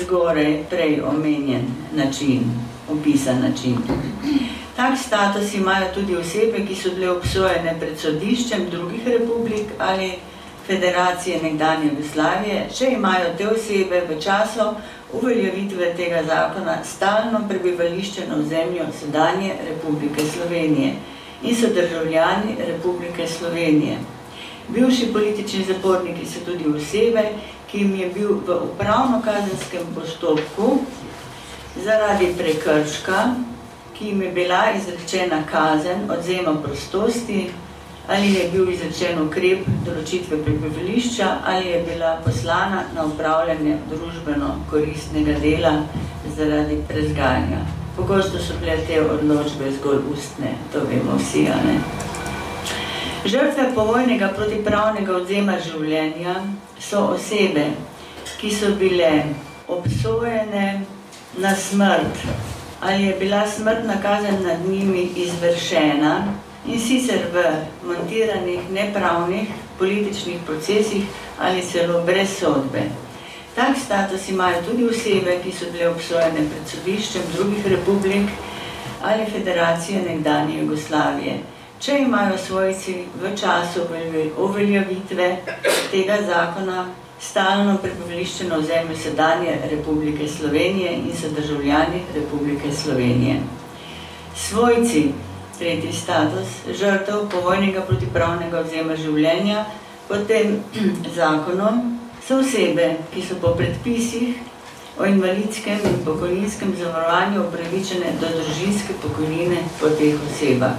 zgoraj 0.01 0.63
prej 0.69 1.01
omenjen 1.01 1.67
način, 1.95 2.47
opisan 2.89 3.41
način. 3.41 3.77
Tak 4.81 4.97
status 4.97 5.53
imajo 5.53 5.93
tudi 5.93 6.15
osebe, 6.17 6.65
ki 6.67 6.75
so 6.75 6.89
bile 6.95 7.09
obsojene 7.11 7.75
pred 7.79 7.99
sodiščem 8.01 8.63
drugih 8.69 9.03
republik 9.07 9.75
ali 9.77 10.07
federacije 10.67 11.37
nekdanje 11.43 11.91
Jugoslavije, 11.91 12.63
če 12.77 12.87
imajo 12.95 13.27
te 13.37 13.47
osebe 13.47 13.99
v 14.09 14.17
času 14.23 14.65
uveljavitve 15.13 15.91
tega 15.99 16.23
zakona 16.29 16.79
stalno 16.93 17.43
prebivališče 17.49 18.25
na 18.29 18.39
ozemlju 18.39 18.87
sedanje 18.99 19.51
Republike 19.67 20.25
Slovenije 20.33 20.95
in 21.43 21.55
so 21.55 21.69
državljani 21.77 22.57
Republike 22.71 23.27
Slovenije. 23.27 23.99
Bivši 24.69 25.13
politični 25.13 25.63
zaporniki 25.69 26.25
so 26.25 26.41
tudi 26.45 26.73
osebe, 26.75 27.27
ki 27.71 27.85
jim 27.85 27.95
je 27.95 28.09
bil 28.17 28.33
v 28.47 28.59
upravno-kazenskem 28.71 29.93
postopku 29.95 30.79
zaradi 31.85 32.33
prekrška, 32.37 33.29
ki 34.01 34.07
jim 34.07 34.21
je 34.21 34.31
bila 34.31 34.71
izrečena 34.77 35.43
kazen 35.51 36.11
odzema 36.11 36.53
prostosti, 36.63 37.49
ali 38.07 38.33
je 38.33 38.49
bil 38.49 38.69
izrečen 38.73 39.19
ukrep 39.21 39.67
določitve 39.85 40.39
prebivališča, 40.41 41.27
ali 41.45 41.67
je 41.69 41.81
bila 41.85 42.15
poslana 42.25 42.79
na 42.95 43.05
upravljanje 43.05 43.75
družbeno 43.91 44.47
koristnega 44.71 45.35
dela 45.43 45.73
zaradi 46.37 46.79
prezganja. 46.87 47.59
Pogosto 47.95 48.41
so 48.41 48.57
bile 48.59 48.79
te 48.87 48.97
odločbe 49.05 49.69
zgolj 49.75 49.99
ustne, 50.15 50.55
to 50.73 50.81
vemo 50.89 51.19
vsi, 51.19 51.43
a 51.53 51.59
ne? 51.61 51.75
Žrtve 53.25 53.67
povojnega 53.75 54.31
protipravnega 54.37 55.13
odzema 55.19 55.59
življenja 55.61 56.39
so 56.81 57.03
osebe, 57.13 57.67
ki 58.39 58.49
so 58.49 58.73
bile 58.81 59.11
obsojene 59.69 60.65
na 61.37 61.53
smrt, 61.55 62.25
ali 62.81 63.03
je 63.03 63.15
bila 63.19 63.47
smrtna 63.47 64.01
kazen 64.01 64.43
nad 64.43 64.59
njimi 64.69 65.09
izvršena, 65.15 66.33
in 66.65 66.79
sicer 66.79 67.25
v 67.33 67.41
montiranih 67.87 68.71
nepravnih 68.71 69.47
političnih 69.79 70.37
procesih 70.45 71.03
ali 71.39 71.61
celo 71.61 72.03
brez 72.05 72.29
sodbe. 72.39 72.81
Tak 73.55 73.77
status 73.85 74.29
imajo 74.29 74.61
tudi 74.61 74.85
osebe, 74.85 75.39
ki 75.43 75.51
so 75.51 75.65
bile 75.71 75.89
obsojene 75.89 76.45
pred 76.49 76.67
sodiščem 76.67 77.21
drugih 77.33 77.67
republik 77.67 78.29
ali 79.03 79.25
federacije 79.25 80.01
nekdanje 80.01 80.59
Jugoslavije. 80.59 81.39
Če 81.79 81.97
imajo 81.99 82.37
svojci 82.37 83.05
v 83.21 83.35
času 83.35 83.87
uveljavitve 84.37 85.37
tega 85.91 86.17
zakona 86.27 86.85
stalno 87.21 87.77
prebivališče 87.77 88.43
na 88.43 88.57
ozemlju 88.57 88.97
sedanje 88.97 89.57
Republike 89.71 90.27
Slovenije 90.27 90.93
in 90.93 91.11
so 91.21 91.29
državljani 91.29 92.01
Republike 92.15 92.71
Slovenije. 92.83 93.35
Svojci 94.35 95.11
tretji 95.57 95.93
status 95.93 96.47
žrtev 96.79 97.29
povojnega 97.29 97.81
protipravnega 97.81 98.61
vzema 98.61 98.95
življenja 98.95 99.65
pod 100.07 100.27
tem 100.27 100.63
zakonom 101.17 101.99
so 102.27 102.39
osebe, 102.39 102.95
ki 103.13 103.21
so 103.21 103.35
po 103.41 103.53
predpisih 103.57 104.39
o 104.99 105.05
invalidskem 105.05 105.79
in 105.85 106.01
pokojninskem 106.05 106.73
zavarovanju 106.79 107.43
upravičene 107.47 108.15
do 108.21 108.27
družinske 108.39 108.97
pokojnine 109.03 109.61
po 109.79 109.89
teh 109.99 110.17
osebah. 110.31 110.73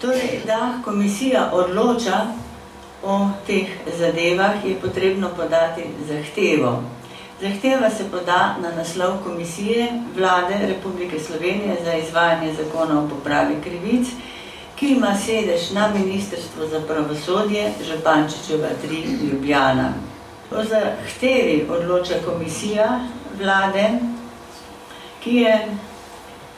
Torej, 0.00 0.40
da 0.46 0.78
komisija 0.84 1.50
odloča 1.52 2.26
o 3.02 3.30
teh 3.46 3.68
zadevah, 3.98 4.64
je 4.64 4.74
potrebno 4.74 5.28
podati 5.36 5.82
zahtevo 6.08 6.82
Zahteva 7.40 7.90
se 7.90 8.04
poda 8.10 8.56
na 8.62 8.70
naslov 8.76 9.22
komisije 9.24 9.88
vlade 10.16 10.54
Republike 10.66 11.20
Slovenije 11.20 11.76
za 11.84 11.94
izvajanje 11.94 12.54
zakona 12.54 13.00
o 13.00 13.08
popravi 13.08 13.56
krivic, 13.62 14.08
ki 14.76 14.88
ima 14.88 15.14
sedež 15.26 15.70
na 15.70 15.88
Ministrstvo 15.88 16.66
za 16.66 16.80
pravosodje 16.80 17.72
Žapančičeva 17.86 18.68
3 18.88 19.30
Ljubljana. 19.30 19.92
O 20.50 20.64
zahtevi 20.64 21.66
odloča 21.70 22.14
komisija 22.24 23.00
vlade, 23.38 23.88
ki 25.20 25.34
je 25.34 25.68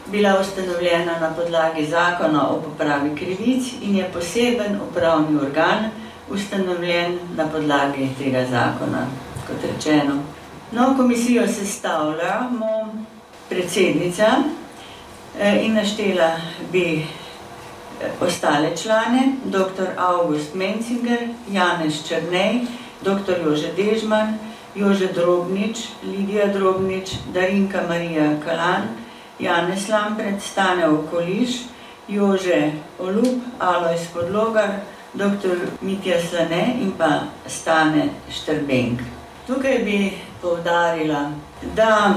bila 0.07 0.41
ustanovljena 0.41 1.21
na 1.21 1.35
podlagi 1.37 1.87
zakona 1.87 2.51
o 2.51 2.61
popravi 2.63 3.17
krivic 3.17 3.73
in 3.83 3.97
je 3.97 4.11
poseben 4.13 4.81
upravni 4.91 5.37
organ 5.37 5.91
ustanovljen 6.31 7.19
na 7.37 7.49
podlagi 7.49 8.09
tega 8.19 8.45
zakona, 8.51 9.07
kot 9.47 9.57
rečeno. 9.75 10.23
No, 10.73 10.95
komisijo 10.97 11.47
sestavljamo 11.49 12.95
predsednica 13.49 14.27
eh, 15.41 15.65
in 15.65 15.75
naštela 15.75 16.37
bi 16.73 16.99
eh, 17.03 17.05
ostale 18.21 18.77
člane, 18.77 19.33
dr. 19.45 19.87
August 19.97 20.55
Menzinger, 20.55 21.29
Janez 21.51 22.07
Črnej, 22.09 22.61
dr. 23.03 23.35
Jože 23.45 23.73
Dežman, 23.77 24.39
Jože 24.75 25.07
Drobnič, 25.07 25.79
Lidija 26.05 26.47
Drobnič, 26.47 27.11
Darinka 27.35 27.83
Marija 27.89 28.37
Kalan, 28.45 28.83
Janez 29.39 29.89
Lampred, 29.89 30.43
Stane 30.43 30.89
Okoliš, 30.89 31.51
Jože 32.09 32.73
Olub, 32.99 33.43
Alois 33.59 34.07
Podlogar, 34.15 34.71
dr. 35.15 35.57
Mitja 35.83 36.21
Slane 36.21 36.77
in 36.81 36.93
pa 36.99 37.21
Stane 37.47 38.09
Štrbenk. 38.31 39.01
Tukaj 39.47 39.79
bi 39.79 40.13
poudarila, 40.43 41.33
da 41.77 42.15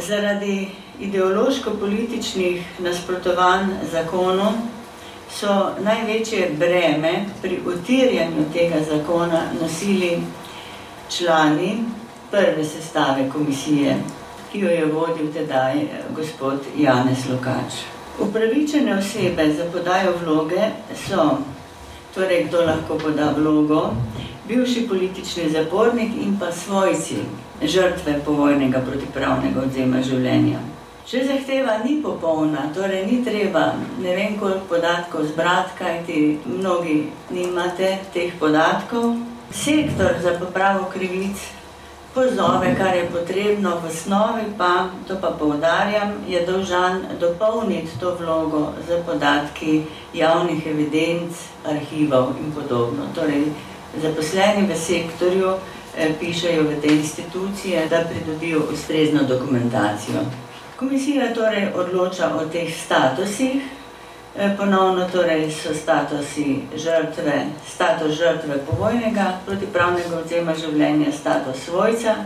zaradi 0.00 0.70
ideološko-političnih 1.00 2.62
nasprotovanj 2.78 3.66
zakonu 3.92 4.52
so 5.30 5.70
največje 5.80 6.50
breme 6.58 7.12
pri 7.42 7.60
utirjanju 7.66 8.44
tega 8.52 8.76
zakona 8.90 9.42
nosili 9.60 10.22
člani 11.10 11.78
prve 12.30 12.64
sestave 12.64 13.30
komisije, 13.30 13.96
ki 14.52 14.58
jo 14.58 14.70
je 14.70 14.84
vodil 14.86 15.32
tedaj 15.32 15.78
eh, 15.78 15.88
gospod 16.16 16.58
Janez 16.76 17.18
Lukač. 17.30 17.72
Upravičene 18.18 18.98
osebe 18.98 19.52
za 19.52 19.64
podajo 19.72 20.14
vloge 20.24 20.70
so, 21.08 21.38
torej 22.14 22.44
kdo 22.48 22.64
lahko 22.66 22.98
poda 22.98 23.32
vlogo, 23.36 23.90
bivši 24.48 24.86
politični 24.88 25.50
zapornik 25.50 26.12
in 26.20 26.38
pa 26.40 26.52
svojci 26.52 27.16
žrtve 27.62 28.20
povojnega 28.24 28.80
protipravnega 28.80 29.60
odzema 29.60 30.02
življenja. 30.02 30.60
Če 31.04 31.24
zahteva 31.28 31.78
ni 31.84 31.98
popolna, 32.02 32.70
torej 32.74 33.04
ni 33.06 33.18
treba 33.24 33.74
ne 34.00 34.14
vem 34.16 34.38
koliko 34.40 34.64
podatkov 34.68 35.26
zbrati, 35.28 35.76
kajti 35.78 36.20
mnogi 36.46 37.10
nimate 37.30 37.98
teh 38.14 38.32
podatkov, 38.40 39.12
sektor 39.52 40.16
za 40.22 40.32
popravo 40.40 40.88
krivic 40.92 41.44
pozove, 42.14 42.74
kar 42.78 42.94
je 42.96 43.10
potrebno 43.10 43.80
v 43.82 43.86
osnovi, 43.90 44.42
pa 44.58 44.88
to 45.08 45.16
pa 45.20 45.30
poudarjam, 45.38 46.12
je 46.28 46.46
dolžan 46.46 47.02
dopolniti 47.20 47.98
to 48.00 48.16
vlogo 48.20 48.72
za 48.88 49.02
podatki 49.06 49.82
javnih 50.14 50.66
evidenc, 50.66 51.32
arhivov 51.66 52.38
in 52.40 52.52
podobno. 52.52 53.10
Torej, 53.14 53.44
zaposleni 54.02 54.66
v 54.66 54.76
sektorju 54.76 55.50
eh, 55.98 56.14
pišejo 56.20 56.62
v 56.62 56.80
te 56.80 56.88
institucije, 56.88 57.86
da 57.90 58.04
pridobijo 58.06 58.62
ustrezno 58.72 59.22
dokumentacijo. 59.22 60.22
Komisija 60.76 61.34
torej 61.34 61.68
odloča 61.74 62.34
o 62.34 62.46
teh 62.46 62.70
statusih, 62.84 63.62
ponovno 64.56 65.08
torej 65.12 65.50
so 65.52 65.74
statusi 65.74 66.60
žrtve, 66.76 67.46
status 67.74 68.16
žrtve 68.18 68.58
povojnega 68.66 69.38
protipravnega 69.46 70.18
odzema 70.18 70.54
življenja, 70.54 71.12
status 71.12 71.64
svojca 71.64 72.16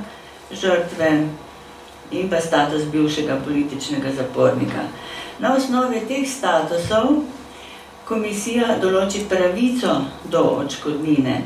žrtve 0.53 1.11
in 2.11 2.31
pa 2.31 2.41
status 2.41 2.89
bivšega 2.89 3.37
političnega 3.45 4.13
zapornika. 4.17 4.89
Na 5.39 5.53
osnovi 5.55 6.01
teh 6.09 6.25
statusov 6.29 7.13
komisija 8.09 8.79
določi 8.81 9.27
pravico 9.29 10.01
do 10.25 10.43
očkodnine 10.65 11.43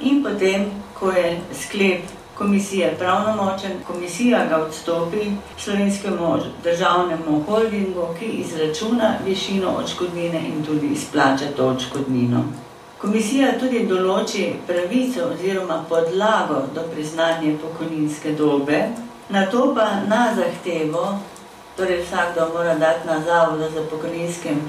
in 0.00 0.24
potem, 0.24 0.66
ko 0.98 1.12
je 1.14 1.38
sklep 1.54 2.19
komisije 2.40 2.94
pravnomočen, 2.98 3.72
komisija 3.86 4.46
ga 4.48 4.56
odstopi 4.56 5.30
slovenskemu 5.58 6.38
državnemu 6.64 7.42
holdingu, 7.48 8.06
ki 8.18 8.26
izračuna 8.26 9.14
višino 9.26 9.74
očkodnine 9.84 10.40
in 10.48 10.64
tudi 10.64 10.86
izplača 10.86 11.44
to 11.56 11.66
očkodnino. 11.66 12.44
Komisija 13.00 13.52
tudi 13.60 13.84
določi 13.86 14.46
pravico 14.66 15.28
oziroma 15.34 15.84
podlago 15.88 16.62
do 16.74 16.86
priznanja 16.94 17.52
pokojninske 17.62 18.32
dobe, 18.32 18.80
na 19.28 19.46
to 19.46 19.74
pa 19.76 19.90
na 20.08 20.24
zahtevo, 20.36 21.18
torej 21.76 22.02
vsakdo 22.06 22.48
mora 22.56 22.74
dati 22.74 23.08
na 23.08 23.20
zavodu 23.20 23.68
za 23.74 23.84
pokojninskem 23.90 24.64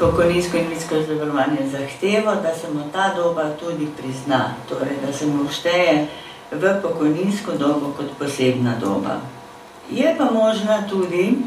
pokojninsko 0.00 0.56
in 0.56 0.68
vidsko 0.74 1.02
zavarovanje 1.08 1.70
zahtevo, 1.72 2.34
da 2.42 2.54
se 2.54 2.74
mu 2.74 2.90
ta 2.92 3.12
doba 3.16 3.50
tudi 3.60 3.88
prizna, 3.96 4.54
torej 4.68 4.96
da 5.06 5.12
se 5.12 5.26
mu 5.26 5.48
všteje 5.48 6.06
v 6.50 6.82
pokojninsko 6.82 7.52
dobo 7.58 7.92
kot 7.96 8.06
posebna 8.18 8.76
doba. 8.80 9.20
Je 9.90 10.14
pa 10.18 10.30
možna 10.30 10.82
tudi, 10.90 11.38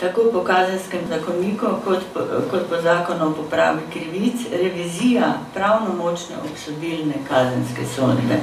tako 0.00 0.30
po 0.32 0.40
kazenskem 0.40 1.00
zakoniku, 1.08 1.66
kot 1.84 2.02
po, 2.14 2.20
kot 2.50 2.66
po 2.68 2.82
zakonu 2.82 3.30
o 3.30 3.32
popravi 3.32 3.80
krivic, 3.92 4.46
revizija 4.52 5.38
pravnomočne 5.54 6.36
obsodilne 6.50 7.14
kazenske 7.28 7.86
sodbe. 7.86 8.38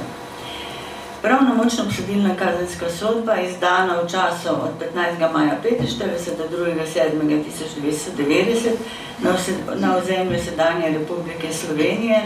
Pravnomočna 1.22 1.84
obsodilna 1.84 2.36
kazenska 2.36 2.90
sodba 2.90 3.34
je 3.34 3.50
izdana 3.50 4.02
v 4.02 4.08
času 4.08 4.50
od 4.50 4.72
15. 4.96 5.34
maja 5.34 5.58
45 5.64 6.38
do 6.38 6.58
2. 6.58 6.76
7. 6.96 7.44
1990 7.52 8.70
na, 9.20 9.32
na 9.76 9.98
ozemlju 9.98 10.40
sedanje 10.44 10.90
Republike 11.00 11.54
Slovenije 11.54 12.24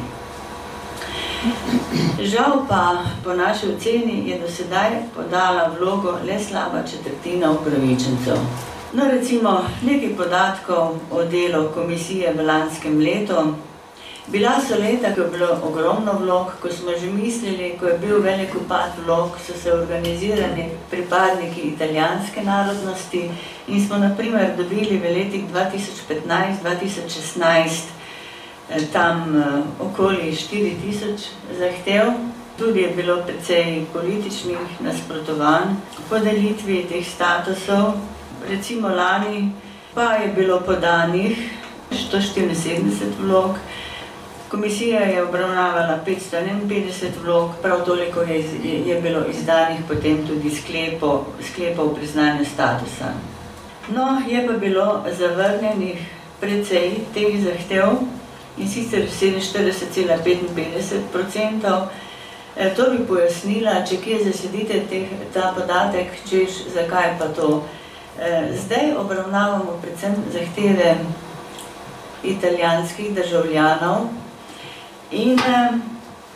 Žal 2.21 2.65
pa 2.67 3.03
po 3.23 3.33
naši 3.33 3.67
oceni 3.67 4.29
je 4.29 4.39
do 4.39 4.47
sedaj 4.47 4.89
podala 5.15 5.71
vlogo 5.79 6.17
le 6.27 6.39
slaba 6.39 6.83
četrtina 6.83 7.51
upravičencev. 7.51 8.35
No, 8.89 9.05
recimo 9.05 9.69
nekaj 9.85 10.15
podatkov 10.17 10.97
o 11.13 11.23
delu 11.29 11.69
komisije 11.73 12.33
v 12.33 12.41
lanskem 12.41 12.97
letu. 12.97 13.53
Bila 14.27 14.57
so 14.61 14.77
leta, 14.81 15.13
ko 15.13 15.21
je 15.21 15.27
bilo 15.29 15.59
ogromno 15.63 16.13
vlog, 16.17 16.47
ko 16.61 16.69
smo 16.73 16.91
že 16.97 17.05
mislili, 17.05 17.77
ko 17.79 17.85
je 17.85 17.97
bil 17.97 18.21
velik 18.21 18.55
upad 18.55 18.91
vlog, 19.05 19.37
so 19.45 19.53
se 19.53 19.73
organizirani 19.73 20.69
pripadniki 20.89 21.61
italijanske 21.61 22.41
narodnosti 22.43 23.31
in 23.67 23.87
smo 23.87 23.97
naprimer 23.97 24.57
dobili 24.57 24.97
v 24.97 25.03
letih 25.03 25.43
2015-2016 25.53 27.41
eh, 28.69 28.81
tam 28.93 29.37
eh, 29.37 29.61
okoli 29.79 30.33
4000 30.33 31.29
zahtev. 31.59 32.05
Tudi 32.57 32.79
je 32.81 32.89
bilo 32.95 33.21
precej 33.23 33.85
političnih 33.93 34.81
nasprotovanj 34.81 35.75
podelitvi 36.09 36.85
teh 36.89 37.05
statusov 37.07 37.93
recimo 38.49 38.89
lani 38.89 39.51
pa 39.93 40.13
je 40.13 40.27
bilo 40.27 40.61
podanih 40.61 41.37
174 41.91 43.19
vlog, 43.19 43.55
komisija 44.49 44.99
je 44.99 45.23
obravnavala 45.23 45.99
551 46.05 47.09
vlog, 47.23 47.51
prav 47.61 47.85
toliko 47.85 48.21
je, 48.21 48.43
je 48.85 49.01
bilo 49.01 49.25
izdanih 49.29 49.79
potem 49.87 50.27
tudi 50.27 50.55
sklepov, 50.55 51.25
sklepov 51.51 51.95
priznanja 51.95 52.45
statusa. 52.45 53.13
No, 53.89 54.21
je 54.27 54.47
pa 54.47 54.53
bilo 54.53 55.05
zavrnjenih 55.17 55.97
precej 56.39 56.91
teh 57.13 57.43
zahtev 57.43 57.89
in 58.57 58.69
sicer 58.69 59.07
47,55%. 59.21 61.87
E, 62.55 62.73
to 62.75 62.91
bi 62.91 62.97
pojasnila, 63.07 63.85
če 63.85 63.97
kje 64.03 64.23
zasledite 64.23 64.79
teh, 64.89 65.07
ta 65.33 65.53
podatek, 65.55 66.07
češ 66.29 66.49
zakaj 66.73 67.17
pa 67.19 67.25
to. 67.35 67.63
E, 68.17 68.57
zdaj 68.65 68.95
obravnavamo 68.97 69.77
predvsem 69.81 70.15
zahteve 70.33 70.95
italijanskih 72.23 73.15
državljanov 73.15 74.07
in 75.11 75.39
e, 75.39 75.71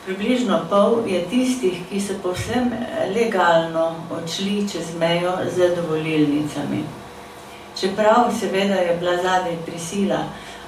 približno 0.05 0.61
pol 0.69 1.07
je 1.07 1.25
tistih, 1.29 1.79
ki 1.89 2.01
so 2.01 2.13
povsem 2.23 2.71
legalno 3.15 3.95
odšli 4.11 4.67
čez 4.69 4.95
mejo 4.99 5.37
z 5.55 5.75
dovolilnicami. 5.75 6.83
Čeprav 7.79 8.31
seveda 8.39 8.75
je 8.75 8.97
bila 8.99 9.15
zadnja 9.15 9.57
prisila, 9.65 10.17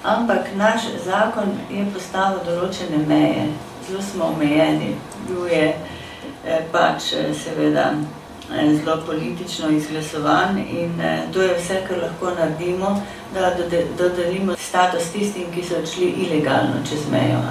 ampak 0.03 0.39
naš 0.55 0.81
zakon 1.05 1.51
je 1.69 1.85
postavil 1.93 2.39
določene 2.45 3.01
meje, 3.07 3.49
zelo 3.87 4.01
smo 4.01 4.31
omejeni, 4.33 4.95
bil 5.27 5.45
je 5.49 5.67
eh, 5.73 6.65
pač 6.71 7.13
eh, 7.13 7.33
seveda 7.33 7.91
eh, 7.93 8.24
zelo 8.49 8.97
politično 9.05 9.69
izglasovan 9.69 10.58
in 10.58 11.01
to 11.34 11.41
je 11.41 11.58
vse, 11.58 11.81
kar 11.88 11.97
lahko 11.97 12.31
naredimo, 12.39 13.01
da 13.34 13.51
dodelimo 13.97 14.55
status 14.55 15.12
tistim, 15.13 15.51
ki 15.55 15.63
so 15.63 15.79
odšli 15.81 16.05
ilegalno 16.05 16.84
čez 16.89 17.08
mejo, 17.12 17.41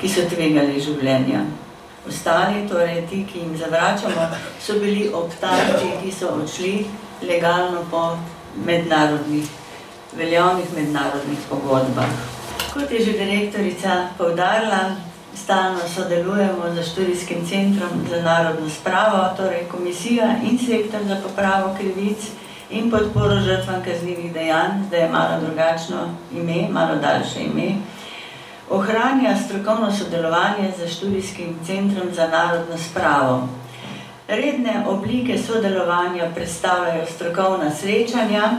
ki 0.00 0.08
so 0.08 0.28
tvegali 0.28 0.80
življenja. 0.80 1.44
Ostali, 2.08 2.68
torej 2.68 3.06
ti, 3.10 3.24
ki 3.32 3.38
jim 3.38 3.56
zavračamo, 3.58 4.28
so 4.62 4.78
bili 4.78 5.08
obtarči, 5.12 5.94
ki 6.02 6.12
so 6.12 6.34
odšli 6.38 6.86
legalno 7.22 7.82
po 7.90 8.18
mednarodnih 8.66 9.48
veljavnih 10.16 10.66
mednarodnih 10.76 11.38
pogodbah. 11.48 12.08
Kot 12.74 12.90
je 12.92 13.04
že 13.04 13.12
direktorica 13.12 14.08
povdarila, 14.18 14.96
stalno 15.42 15.80
sodelujemo 15.94 16.64
z 16.74 16.82
študijskim 16.90 17.46
centrom 17.48 17.90
za 18.10 18.22
narodno 18.22 18.70
spravo, 18.70 19.36
torej 19.36 19.64
komisija 19.70 20.34
in 20.50 20.58
sektor 20.58 21.00
za 21.04 21.16
popravo 21.22 21.74
krivic 21.78 22.18
in 22.70 22.90
podporo 22.90 23.40
žrtvam 23.40 23.82
kaznivih 23.84 24.32
dejanj, 24.32 24.86
zdaj 24.86 25.00
je 25.00 25.08
malo 25.08 25.40
drugačno 25.46 25.96
ime, 26.32 26.68
malo 26.70 26.96
daljše 26.96 27.40
ime, 27.40 27.74
ohranja 28.70 29.36
strokovno 29.44 29.92
sodelovanje 29.92 30.72
z 30.78 30.88
študijskim 30.94 31.56
centrom 31.66 32.08
za 32.14 32.28
narodno 32.28 32.78
spravo. 32.78 33.48
Redne 34.28 34.84
oblike 34.88 35.38
sodelovanja 35.38 36.30
predstavljajo 36.34 37.06
strokovna 37.14 37.70
srečanja, 37.70 38.50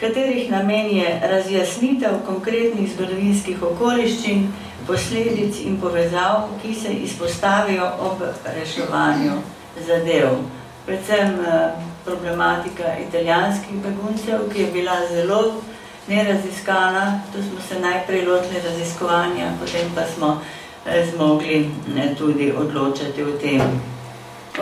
katerih 0.00 0.50
namen 0.50 0.96
je 0.96 1.20
razjasnitev 1.22 2.10
konkretnih 2.26 2.90
zgodovinskih 2.94 3.62
okoliščin, 3.62 4.48
posledic 4.86 5.60
in 5.64 5.80
povezav, 5.80 6.48
ki 6.62 6.74
se 6.74 6.92
izpostavijo 6.92 7.86
ob 8.00 8.22
reševanju 8.56 9.38
zadev. 9.86 10.36
Predvsem 10.86 11.38
eh, 11.40 11.70
problematika 12.04 12.98
italijanskih 13.08 13.80
beguncev, 13.82 14.50
ki 14.52 14.60
je 14.60 14.72
bila 14.72 14.98
zelo 15.12 15.54
neraziskana, 16.08 17.20
tu 17.32 17.42
smo 17.42 17.60
se 17.68 17.80
najprej 17.80 18.26
lotili 18.26 18.60
raziskovanja, 18.64 19.52
potem 19.60 19.90
pa 19.94 20.02
smo 20.14 20.40
eh, 20.86 21.06
zmogli 21.14 21.70
tudi 22.18 22.52
odločati 22.52 23.22
o 23.22 23.38
tem. 23.40 23.93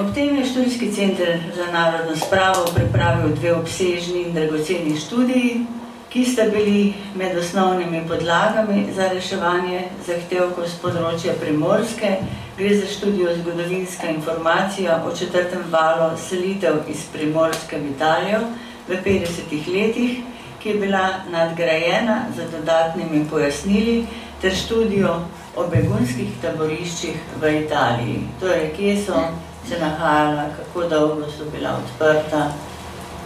Ob 0.01 0.15
tem 0.15 0.37
je 0.37 0.45
študijski 0.47 0.93
center 0.93 1.41
za 1.57 1.67
narodno 1.73 2.17
spravo 2.17 2.65
pripravil 2.75 3.35
dve 3.37 3.53
obsežni 3.55 4.23
in 4.23 4.33
dragoceni 4.33 4.97
študiji, 4.97 5.67
ki 6.09 6.25
sta 6.25 6.43
bili 6.49 6.95
med 7.15 7.37
osnovnimi 7.39 8.01
podlagami 8.09 8.87
za 8.97 9.11
reševanje 9.13 9.83
zahtevkov 10.07 10.65
z 10.65 10.81
področja 10.81 11.35
Primorske. 11.41 12.15
Gre 12.57 12.73
za 12.79 12.89
študijo 12.89 13.37
zgodovinska 13.43 14.09
informacija 14.15 14.97
o 15.05 15.13
četrtem 15.17 15.69
valu 15.69 16.09
selitev 16.17 16.89
iz 16.89 17.05
Primorske 17.13 17.77
v 17.77 17.93
Italijo 17.93 18.41
v 18.89 18.97
50 19.05 19.55
letih, 19.77 20.19
ki 20.63 20.69
je 20.69 20.81
bila 20.81 21.05
nadgrajena 21.29 22.33
za 22.37 22.49
dodatnimi 22.57 23.27
pojasnili, 23.29 24.07
ter 24.41 24.57
študijo 24.57 25.21
o 25.57 25.69
begunskih 25.69 26.33
taboriščih 26.43 27.41
v 27.41 27.57
Italiji. 27.61 28.21
Torej, 28.41 28.71
kje 28.77 29.01
so 29.05 29.25
se 29.69 29.79
nahajala, 29.79 30.45
kako 30.57 30.89
dolgo 30.89 31.27
so 31.27 31.45
bila 31.53 31.71
odprta 31.79 32.53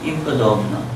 in 0.04 0.24
podobno. 0.24 0.95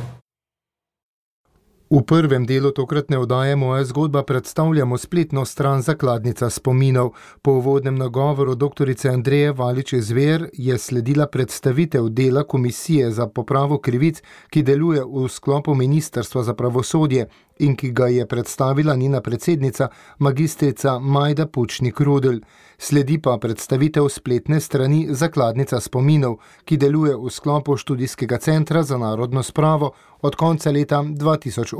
V 1.90 2.02
prvem 2.06 2.46
delu 2.46 2.70
tokratne 2.70 3.18
oddaje 3.18 3.56
moja 3.56 3.84
zgodba 3.84 4.22
predstavljamo 4.22 4.98
spletno 4.98 5.44
stran 5.44 5.82
zakladnica 5.82 6.50
spominov. 6.50 7.10
Po 7.42 7.50
uvodnem 7.50 7.98
nagovoru 7.98 8.54
dr. 8.54 8.94
Andreje 9.12 9.52
Valiče 9.52 10.00
Zver 10.00 10.48
je 10.52 10.78
sledila 10.78 11.26
predstavitev 11.26 12.08
dela 12.08 12.42
Komisije 12.42 13.10
za 13.10 13.26
popravo 13.26 13.78
krivic, 13.78 14.22
ki 14.50 14.62
deluje 14.62 15.02
v 15.04 15.28
sklopu 15.28 15.74
Ministrstva 15.74 16.42
za 16.42 16.54
pravosodje 16.54 17.26
in 17.58 17.76
ki 17.76 17.90
ga 17.90 18.06
je 18.06 18.26
predstavila 18.26 18.96
njena 18.96 19.20
predsednica, 19.20 19.88
magistrica 20.18 20.98
Majda 20.98 21.46
Pučnik 21.46 22.00
Rudel. 22.00 22.40
Sledi 22.78 23.18
pa 23.18 23.38
predstavitev 23.38 24.08
spletne 24.08 24.60
strani 24.60 25.06
Zakladnica 25.10 25.80
spominov, 25.80 26.38
ki 26.64 26.76
deluje 26.76 27.16
v 27.16 27.30
sklopu 27.30 27.76
študijskega 27.76 28.38
centra 28.38 28.82
za 28.82 28.98
narodno 28.98 29.42
spravo 29.42 29.92
od 30.20 30.36
konca 30.36 30.70
leta 30.70 31.04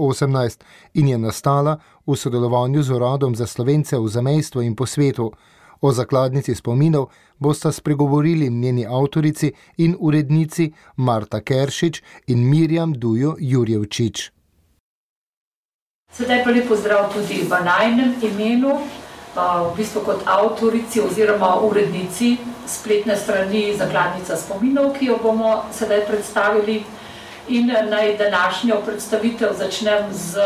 2018 0.01 0.65
in 0.95 1.09
je 1.09 1.19
nastala 1.19 1.77
v 2.07 2.17
sodelovanju 2.17 2.83
z 2.83 2.91
Uradom 2.91 3.37
za 3.37 3.47
slovence 3.47 3.99
v 3.99 4.09
zamejstvu 4.09 4.63
in 4.63 4.77
po 4.77 4.87
svetu. 4.87 5.33
O 5.81 5.93
zakladnici 5.93 6.55
spominov 6.55 7.09
bosta 7.39 7.73
spregovorili 7.73 8.51
njeni 8.51 8.87
avtorici 8.87 9.53
in 9.77 9.97
urednici 10.01 10.73
Marta 10.97 11.41
Keršič 11.41 12.03
in 12.27 12.49
Mirjam 12.51 12.93
Dujo 12.93 13.37
Jurjevčič. 13.39 14.31
Sedaj 16.13 16.45
pa 16.45 16.51
lepo 16.51 16.77
zdrav 16.77 17.13
tudi 17.13 17.47
v 17.49 17.65
najnem 17.65 18.15
imenu, 18.23 18.77
v 19.37 19.77
bistvu 19.77 20.01
kot 20.05 20.27
avtorici 20.27 21.01
oziroma 21.01 21.61
urednici 21.63 22.37
spletne 22.67 23.17
strani 23.17 23.77
Zakladnica 23.79 24.37
spominov, 24.37 24.93
ki 24.99 25.07
jo 25.07 25.19
bomo 25.23 25.65
sedaj 25.73 26.07
predstavili. 26.07 26.83
In 27.49 27.73
naj 27.91 28.17
današnjo 28.17 28.77
predstavitev 28.87 29.49
začnem 29.59 30.13
z 30.13 30.39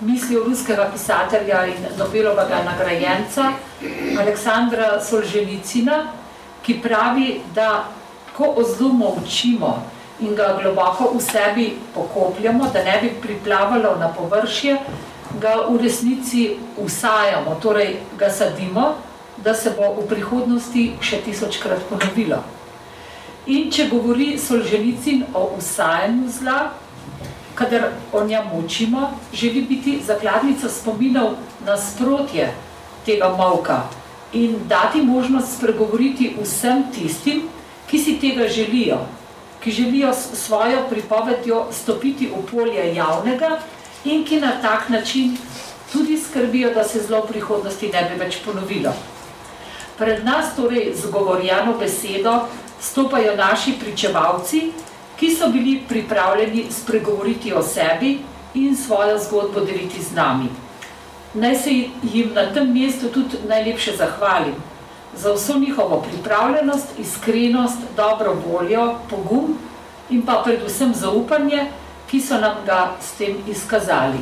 mislijo 0.00 0.44
ruskega 0.44 0.90
pisatelja 0.92 1.66
in 1.66 1.86
Nobelovega 1.98 2.62
nagrajenca 2.64 3.52
Aleksandra 4.20 5.00
Solženicina, 5.00 6.06
ki 6.62 6.80
pravi, 6.82 7.40
da 7.54 7.84
ko 8.36 8.54
o 8.56 8.64
zlu 8.64 8.92
molčimo, 8.92 9.82
in 10.20 10.34
ga 10.34 10.56
globoko 10.62 11.10
v 11.14 11.20
sebi 11.20 11.66
pokopljamo, 11.94 12.70
da 12.72 12.84
ne 12.84 12.98
bi 13.02 13.10
priplavalo 13.22 13.96
na 13.98 14.08
površje, 14.08 14.76
ga 15.40 15.54
v 15.68 15.78
resnici 15.82 16.56
usajamo, 16.78 17.58
torej 17.62 17.96
ga 18.18 18.30
sadimo, 18.30 18.94
da 19.36 19.54
se 19.54 19.72
bo 19.76 19.94
v 20.00 20.06
prihodnosti 20.08 20.92
še 21.00 21.22
tisočkrat 21.24 21.88
ponovilo. 21.88 22.42
In 23.46 23.70
če 23.74 23.88
govori 23.90 24.36
Solženicin 24.38 25.24
o 25.34 25.48
usajanju 25.58 26.28
zla, 26.30 26.58
kadar 27.58 27.88
o 28.12 28.24
njem 28.24 28.52
učimo, 28.54 29.10
želi 29.34 29.62
biti 29.66 29.98
zakladnica 30.06 30.68
spominov 30.68 31.34
na 31.66 31.76
sprotje 31.76 32.52
tega 33.06 33.34
molka 33.38 33.82
in 34.32 34.54
dati 34.68 35.02
možnost 35.02 35.58
spregovoriti 35.58 36.36
vsem 36.40 36.84
tistim, 36.94 37.42
ki 37.90 37.98
si 37.98 38.16
tega 38.20 38.48
želijo, 38.48 39.00
ki 39.60 39.70
želijo 39.70 40.12
s 40.14 40.38
svojo 40.46 40.86
pripovedjo 40.90 41.66
stopiti 41.72 42.30
v 42.30 42.46
polje 42.50 42.94
javnega 42.94 43.58
in 44.04 44.24
ki 44.24 44.40
na 44.40 44.52
tak 44.62 44.88
način 44.88 45.36
tudi 45.92 46.16
skrbijo, 46.16 46.74
da 46.74 46.84
se 46.84 47.02
zlo 47.02 47.20
v 47.20 47.32
prihodnosti 47.32 47.90
ne 47.92 48.08
bi 48.08 48.24
več 48.24 48.38
ponovilo. 48.44 48.94
Pred 49.98 50.24
nas 50.24 50.56
torej 50.56 50.94
z 50.96 51.10
govorjano 51.10 51.74
besedo 51.78 52.46
stopajo 52.82 53.36
naši 53.36 53.72
pričevalci, 53.80 54.72
ki 55.16 55.30
so 55.30 55.48
bili 55.48 55.82
pripravljeni 55.88 56.66
spregovoriti 56.70 57.52
o 57.52 57.62
sebi 57.62 58.18
in 58.54 58.76
svojo 58.76 59.18
zgodbo 59.18 59.60
deliti 59.60 60.02
z 60.02 60.14
nami. 60.14 60.48
Naj 61.34 61.56
se 61.56 61.70
jim 62.02 62.32
na 62.34 62.52
tem 62.52 62.72
mestu 62.72 63.08
tudi 63.08 63.36
najlepše 63.48 63.96
zahvalim 63.96 64.54
za 65.16 65.32
vso 65.32 65.58
njihovo 65.58 66.04
pripravljenost, 66.08 66.88
iskrenost, 66.98 67.78
dobro 67.96 68.34
voljo, 68.46 68.94
pogum 69.10 69.58
in 70.10 70.22
pa 70.22 70.42
predvsem 70.44 70.94
zaupanje, 70.94 71.66
ki 72.10 72.20
so 72.20 72.38
nam 72.40 72.56
ga 72.66 72.90
s 73.00 73.12
tem 73.18 73.36
izkazali. 73.48 74.20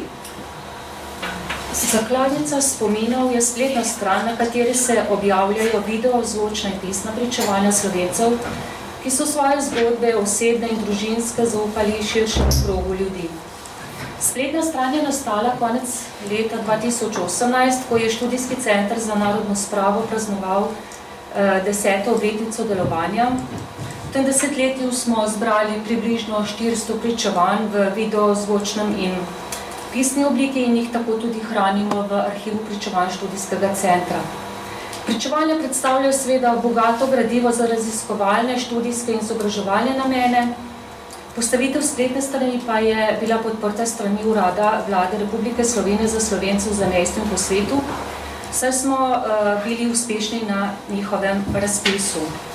Zakladnica 1.72 2.61
spominov 2.61 3.30
je 3.33 3.40
spletna 3.42 3.85
stran, 3.85 4.26
na 4.26 4.37
kateri 4.37 4.74
se 4.74 5.04
objavljajo 5.11 5.83
video, 5.87 6.24
zvočna 6.24 6.70
in 6.70 6.80
pisna 6.80 7.12
pričevanja 7.16 7.72
slovencev, 7.72 8.33
ki 9.02 9.11
so 9.11 9.26
svoje 9.26 9.61
zgodbe 9.62 10.16
osebne 10.16 10.68
in 10.68 10.80
družinske 10.83 11.46
zaupali 11.46 12.02
širšem 12.02 12.50
krogu 12.64 12.94
ljudi. 12.94 13.28
Spletna 14.20 14.62
stran 14.62 14.94
je 14.94 15.02
nastala 15.02 15.52
konec 15.59 15.83
leta 16.30 16.56
2018, 16.66 17.87
ko 17.88 17.96
je 17.96 18.11
študijski 18.11 18.56
center 18.62 18.98
za 18.98 19.14
narodno 19.14 19.56
spravo 19.56 20.02
praznoval 20.11 20.66
eh, 20.66 21.62
deseto 21.64 22.14
obletnico 22.14 22.64
delovanja. 22.64 23.30
V 24.09 24.12
tem 24.12 24.24
desetletju 24.24 24.92
smo 24.92 25.28
zbrali 25.28 25.78
približno 25.85 26.42
400 26.59 26.98
pričevanj 27.02 27.70
v 27.72 27.90
video, 27.94 28.35
zvočnem 28.35 28.94
in 28.98 29.14
pisni 29.92 30.24
obliki 30.24 30.62
in 30.64 30.76
jih 30.76 30.92
tako 30.92 31.18
tudi 31.18 31.40
hranimo 31.50 32.07
v 32.11 32.20
arhivu 32.20 32.59
pričevanj 32.68 33.11
študijskega 33.16 33.74
centra. 33.74 34.20
Pričevanja 35.07 35.57
predstavljajo 35.59 36.12
seveda 36.12 36.57
bogato 36.62 37.07
gradivo 37.07 37.53
za 37.53 37.66
raziskovalne, 37.66 38.59
študijske 38.59 39.12
in 39.12 39.22
izobraževalne 39.22 39.96
namene. 39.98 40.48
Postavitev 41.35 41.83
spletne 41.83 42.22
strani 42.22 42.61
pa 42.66 42.79
je 42.79 43.16
bila 43.20 43.38
podprta 43.38 43.87
strani 43.87 44.24
Urada 44.26 44.83
Vlade 44.88 45.18
Republike 45.18 45.64
Slovenije 45.64 46.09
za 46.09 46.20
Slovence 46.20 46.70
v 46.70 46.74
zamestju 46.74 47.22
po 47.31 47.38
svetu, 47.38 47.81
saj 48.53 48.72
smo 48.72 48.96
uh, 48.96 49.64
bili 49.64 49.90
uspešni 49.90 50.42
na 50.48 50.70
njihovem 50.90 51.44
razpisu. 51.55 52.49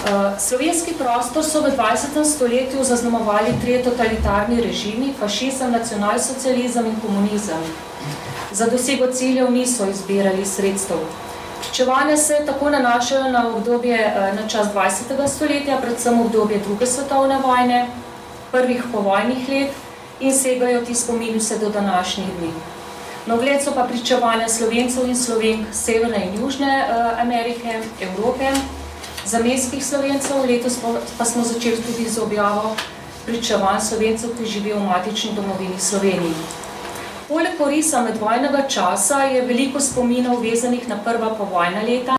Uh, 0.00 0.38
slovenski 0.38 0.94
prostor 0.94 1.44
so 1.44 1.60
v 1.60 1.76
20. 1.76 2.24
stoletju 2.24 2.84
zaznamovali 2.84 3.52
trije 3.60 3.82
totalitarni 3.84 4.60
režimi, 4.60 5.12
fašizem, 5.18 5.72
nacionalsocializem 5.72 6.86
in 6.86 6.96
komunizem. 7.00 7.60
Za 8.52 8.66
dosego 8.66 9.12
ciljev 9.12 9.50
niso 9.52 9.86
izbirali 9.86 10.46
sredstev. 10.46 10.96
Pričevanja 11.60 12.16
se 12.16 12.42
tako 12.46 12.70
nanašajo 12.70 13.28
na 13.32 13.48
obdobje 13.48 13.96
eh, 13.96 14.32
na 14.40 14.48
čas 14.48 14.66
20. 14.74 15.28
stoletja, 15.28 15.78
predvsem 15.82 16.20
obdobje 16.20 16.58
druge 16.58 16.86
svetovne 16.86 17.38
vojne, 17.38 17.86
prvih 18.52 18.84
povojnih 18.92 19.48
let 19.48 19.70
in 20.20 20.32
segajo 20.38 20.80
ti 20.80 20.94
spomini 20.94 21.38
vse 21.38 21.58
do 21.58 21.68
današnjih 21.68 22.26
dni. 22.38 22.50
Na 23.26 23.34
ogled 23.34 23.62
so 23.62 23.72
pa 23.74 23.84
pričevanja 23.84 24.48
slovencev 24.48 25.08
in 25.08 25.16
slovenk 25.16 25.66
Severne 25.72 26.26
in 26.26 26.42
Južne 26.42 26.86
eh, 26.88 27.20
Amerike, 27.20 27.82
Evrope, 28.00 28.52
zamestskih 29.30 29.84
slovencev, 29.86 30.42
letos 30.46 30.78
pa 31.18 31.24
smo 31.24 31.44
začeli 31.44 31.82
tudi 31.86 32.08
z 32.10 32.18
objavo 32.18 32.74
pričevanj 33.26 33.80
slovencev, 33.80 34.30
ki 34.38 34.46
živijo 34.46 34.78
v 34.78 34.88
matični 34.88 35.30
domovini 35.36 35.78
Sloveniji. 35.78 36.34
Poleg 37.28 37.54
korisa 37.58 38.02
medvojnega 38.02 38.64
časa 38.68 39.22
je 39.30 39.44
veliko 39.46 39.80
spominov 39.80 40.42
vezanih 40.42 40.88
na 40.88 40.98
prva 41.04 41.30
povojna 41.38 41.82
leta. 41.86 42.16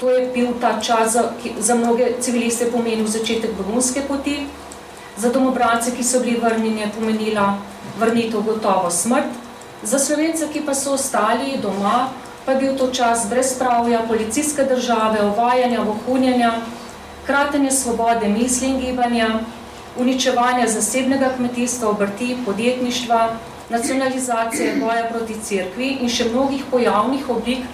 To 0.00 0.10
je 0.10 0.26
bil 0.34 0.52
ta 0.60 0.78
čas 0.80 1.12
za, 1.12 1.32
za 1.58 1.74
mnoge 1.74 2.12
civiliste 2.20 2.70
pomenil 2.70 3.06
začetek 3.06 3.50
begunske 3.58 4.02
poti, 4.08 4.46
za 5.16 5.30
domobrance, 5.30 5.90
ki 5.96 6.04
so 6.04 6.20
bili 6.20 6.38
vrnjeni, 6.38 6.80
je 6.80 6.92
pomenila 6.98 7.56
vrnitev 7.98 8.42
gotovo 8.42 8.90
smrt, 8.90 9.34
za 9.82 9.98
slovence, 9.98 10.46
ki 10.52 10.62
pa 10.66 10.74
so 10.74 10.94
ostali 10.94 11.58
doma, 11.62 12.08
pa 12.46 12.52
je 12.52 12.58
bil 12.58 12.78
to 12.78 12.90
čas 12.90 13.26
brezpravja, 13.30 14.02
policijske 14.08 14.64
države, 14.64 15.22
ovajanja, 15.22 15.80
vohunjanja, 15.80 16.52
kratenje 17.26 17.70
svobode 17.70 18.28
misli 18.28 18.68
in 18.68 18.80
gibanja, 18.80 19.28
uničevanja 19.98 20.68
zasebnega 20.68 21.30
kmetijstva, 21.36 21.88
obrti, 21.88 22.36
podjetništva, 22.44 23.28
nacionalizacije, 23.70 24.76
boja 24.80 25.08
proti 25.10 25.34
cerkvi 25.42 25.96
in 26.00 26.08
še 26.08 26.28
mnogih 26.32 26.64
pojavnih 26.70 27.28
oblik, 27.30 27.64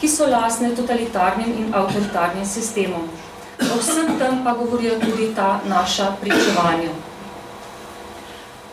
ki 0.00 0.08
so 0.08 0.26
lasne 0.28 0.74
totalitarnim 0.76 1.52
in 1.58 1.74
avtoritarnim 1.74 2.46
sistemom. 2.46 3.08
O 3.60 3.78
vsem 3.80 4.18
tem 4.18 4.42
pa 4.44 4.52
govorijo 4.52 4.98
tudi 5.00 5.34
ta 5.34 5.60
naša 5.68 6.10
pričevanja. 6.20 6.90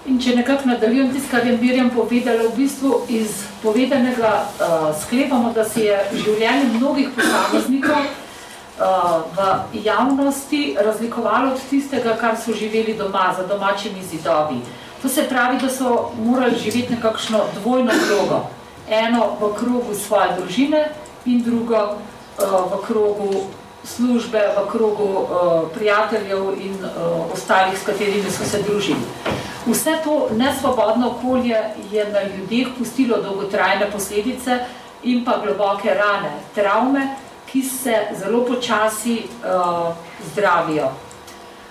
In 0.04 0.18
če 0.20 0.34
nekako 0.36 0.68
nadaljujem 0.68 1.14
tisto, 1.14 1.30
kar 1.32 1.46
je 1.48 1.54
Mirjam 1.62 1.90
povedala, 1.96 2.50
v 2.50 2.58
bistvu 2.58 3.06
iz 3.08 3.38
povedanega 3.62 4.32
uh, 4.44 4.90
sklepamo, 5.00 5.54
da 5.56 5.64
se 5.64 5.86
je 5.86 6.00
življenje 6.26 6.66
mnogih 6.74 7.14
posameznikov 7.16 8.02
uh, 8.04 9.22
v 9.38 9.86
javnosti 9.86 10.76
razlikovalo 10.76 11.54
od 11.54 11.64
tistega, 11.70 12.18
kar 12.20 12.36
so 12.36 12.52
živeli 12.52 12.98
doma, 13.00 13.30
za 13.38 13.48
domačimi 13.48 14.04
zidovi. 14.04 14.60
To 15.02 15.10
se 15.10 15.24
pravi, 15.30 15.62
da 15.64 15.72
so 15.72 16.12
morali 16.20 16.60
živeti 16.60 16.98
nekakšno 16.98 17.40
dvojno 17.62 17.96
vlogo. 18.04 18.44
Eno 18.92 19.38
v 19.40 19.54
krogu 19.56 19.96
svoje 19.96 20.36
družine 20.36 20.90
in 21.26 21.40
drugo 21.48 21.80
uh, 21.80 22.60
v 22.76 22.84
krogu 22.84 23.46
službe, 23.84 24.40
v 24.58 24.72
krogu 24.72 25.04
uh, 25.04 25.28
prijateljev 25.74 26.54
in 26.62 26.76
uh, 26.86 27.34
ostalih, 27.34 27.80
s 27.80 27.86
katerimi 27.86 28.32
so 28.32 28.46
se 28.46 28.62
družili. 28.62 29.00
Vse 29.66 29.98
to 30.04 30.30
nesvobodno 30.36 31.10
okolje 31.10 31.60
je 31.92 32.06
na 32.12 32.24
ljudeh 32.24 32.68
pustilo 32.78 33.22
dolgotrajne 33.22 33.92
posledice 33.92 34.60
in 35.04 35.26
pa 35.26 35.38
globoke 35.44 35.94
rane, 35.94 36.32
travme, 36.56 37.16
ki 37.52 37.62
se 37.62 37.98
zelo 38.20 38.46
počasi 38.46 39.24
uh, 39.24 39.94
zdravijo. 40.32 40.92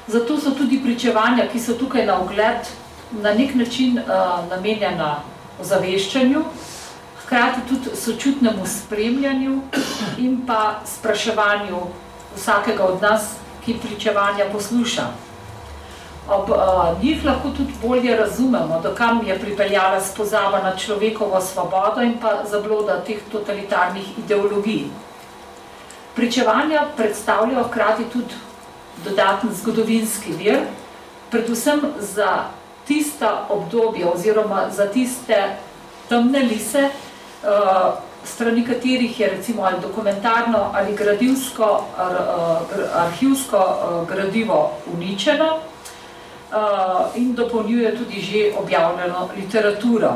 Zato 0.07 0.40
so 0.40 0.51
tudi 0.51 0.83
pričevanja, 0.85 1.48
ki 1.53 1.61
so 1.61 1.75
tukaj 1.75 2.07
na 2.07 2.20
ogled, 2.20 2.68
na 3.12 3.35
nek 3.35 3.55
način 3.55 3.98
uh, 3.98 4.05
namenjena 4.51 5.16
ozaveščanju, 5.61 6.44
hkrati 7.32 7.60
tudi 7.68 7.96
sočutnemu 7.96 8.66
spremljanju 8.66 9.60
in 10.18 10.46
pa 10.46 10.80
spraševanju 10.84 11.76
vsakega 12.36 12.84
od 12.84 13.02
nas, 13.02 13.22
ki 13.64 13.78
pričevanja 13.82 14.44
posluša. 14.52 15.02
Ob 16.28 16.50
uh, 16.50 17.02
njih 17.02 17.24
lahko 17.24 17.50
tudi 17.56 17.72
bolje 17.82 18.16
razumemo, 18.16 18.80
do 18.82 18.94
kam 18.94 19.26
je 19.26 19.38
pripeljala 19.38 20.00
spozava 20.00 20.62
na 20.62 20.76
človekovo 20.76 21.40
svobodo 21.40 22.02
in 22.02 22.18
pa 22.20 22.44
zabloda 22.50 23.00
teh 23.06 23.18
totalitarnih 23.32 24.18
ideologij. 24.18 24.84
Pričevanja 26.14 26.82
predstavljajo 26.96 27.64
hkrati 27.64 28.04
tudi 28.12 28.34
dodaten 29.04 29.54
zgodovinski 29.54 30.32
vir, 30.32 30.58
predvsem 31.30 31.80
za 31.98 32.44
tista 32.86 33.46
obdobja 33.48 34.12
oziroma 34.12 34.66
za 34.70 34.86
tiste 34.86 35.56
temne 36.08 36.38
lise, 36.38 36.90
strani 38.24 38.66
katerih 38.66 39.20
je 39.20 39.28
recimo 39.28 39.62
ali 39.62 39.81
dokumentarno 39.83 40.70
ali 40.74 40.96
gradivsko, 40.96 41.85
ar, 41.98 42.12
uh, 42.12 43.02
arhivsko 43.02 43.57
uh, 43.59 44.09
gradivo 44.09 44.70
uničeno 44.94 45.59
in 47.14 47.35
dopolnjuje 47.35 47.96
tudi 47.96 48.20
že 48.20 48.52
objavljeno 48.59 49.28
literaturo. 49.37 50.12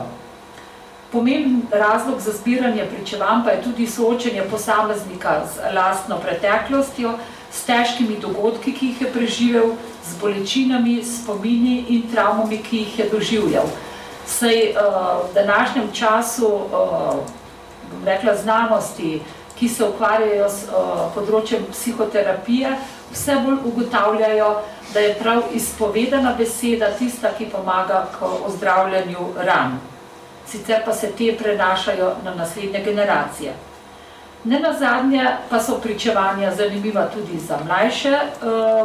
Pomemben 1.13 1.63
razlog 1.71 2.21
za 2.21 2.33
zbiranje 2.33 2.85
pričevanj 2.85 3.45
pa 3.45 3.51
je 3.51 3.63
tudi 3.63 3.87
soočenje 3.87 4.43
posameznika 4.51 5.41
z 5.47 5.75
lastno 5.75 6.19
preteklostjo, 6.19 7.15
s 7.53 7.65
težkimi 7.65 8.19
dogodki, 8.21 8.73
ki 8.73 8.87
jih 8.87 9.01
je 9.01 9.13
preživel, 9.13 9.71
z 10.05 10.21
bolečinami, 10.21 11.05
spomini 11.05 11.85
in 11.89 12.03
travmami, 12.13 12.59
ki 12.59 12.77
jih 12.77 12.99
je 12.99 13.09
doživljal. 13.11 13.65
Sej 14.27 14.75
uh, 14.75 15.31
v 15.31 15.35
današnjem 15.35 15.93
času, 15.93 16.47
uh, 16.47 16.71
bom 17.91 18.05
rekla, 18.05 18.35
znanosti, 18.35 19.23
ki 19.59 19.69
se 19.69 19.85
ukvarjajo 19.85 20.49
s 20.49 20.67
uh, 20.69 21.07
področjem 21.15 21.63
psihoterapije, 21.71 22.75
vse 23.13 23.37
bolj 23.45 23.63
ugotavljajo, 23.71 24.51
da 24.93 25.01
je 25.01 25.15
prav 25.21 25.43
izpovedana 25.55 26.35
beseda 26.39 26.91
tista, 26.99 27.31
ki 27.39 27.47
pomaga 27.53 28.07
k 28.19 28.27
ozdravljanju 28.47 29.31
ran. 29.47 29.79
Sicer 30.47 30.83
pa 30.85 30.93
se 30.93 31.13
te 31.19 31.33
prenašajo 31.39 32.13
na 32.25 32.35
naslednje 32.35 32.83
generacije. 32.85 33.55
Ne 34.45 34.61
nazadnje 34.61 35.27
pa 35.51 35.59
so 35.61 35.79
pričevanja 35.83 36.55
zanimiva 36.55 37.09
tudi 37.15 37.39
za 37.39 37.59
mlajše 37.67 38.19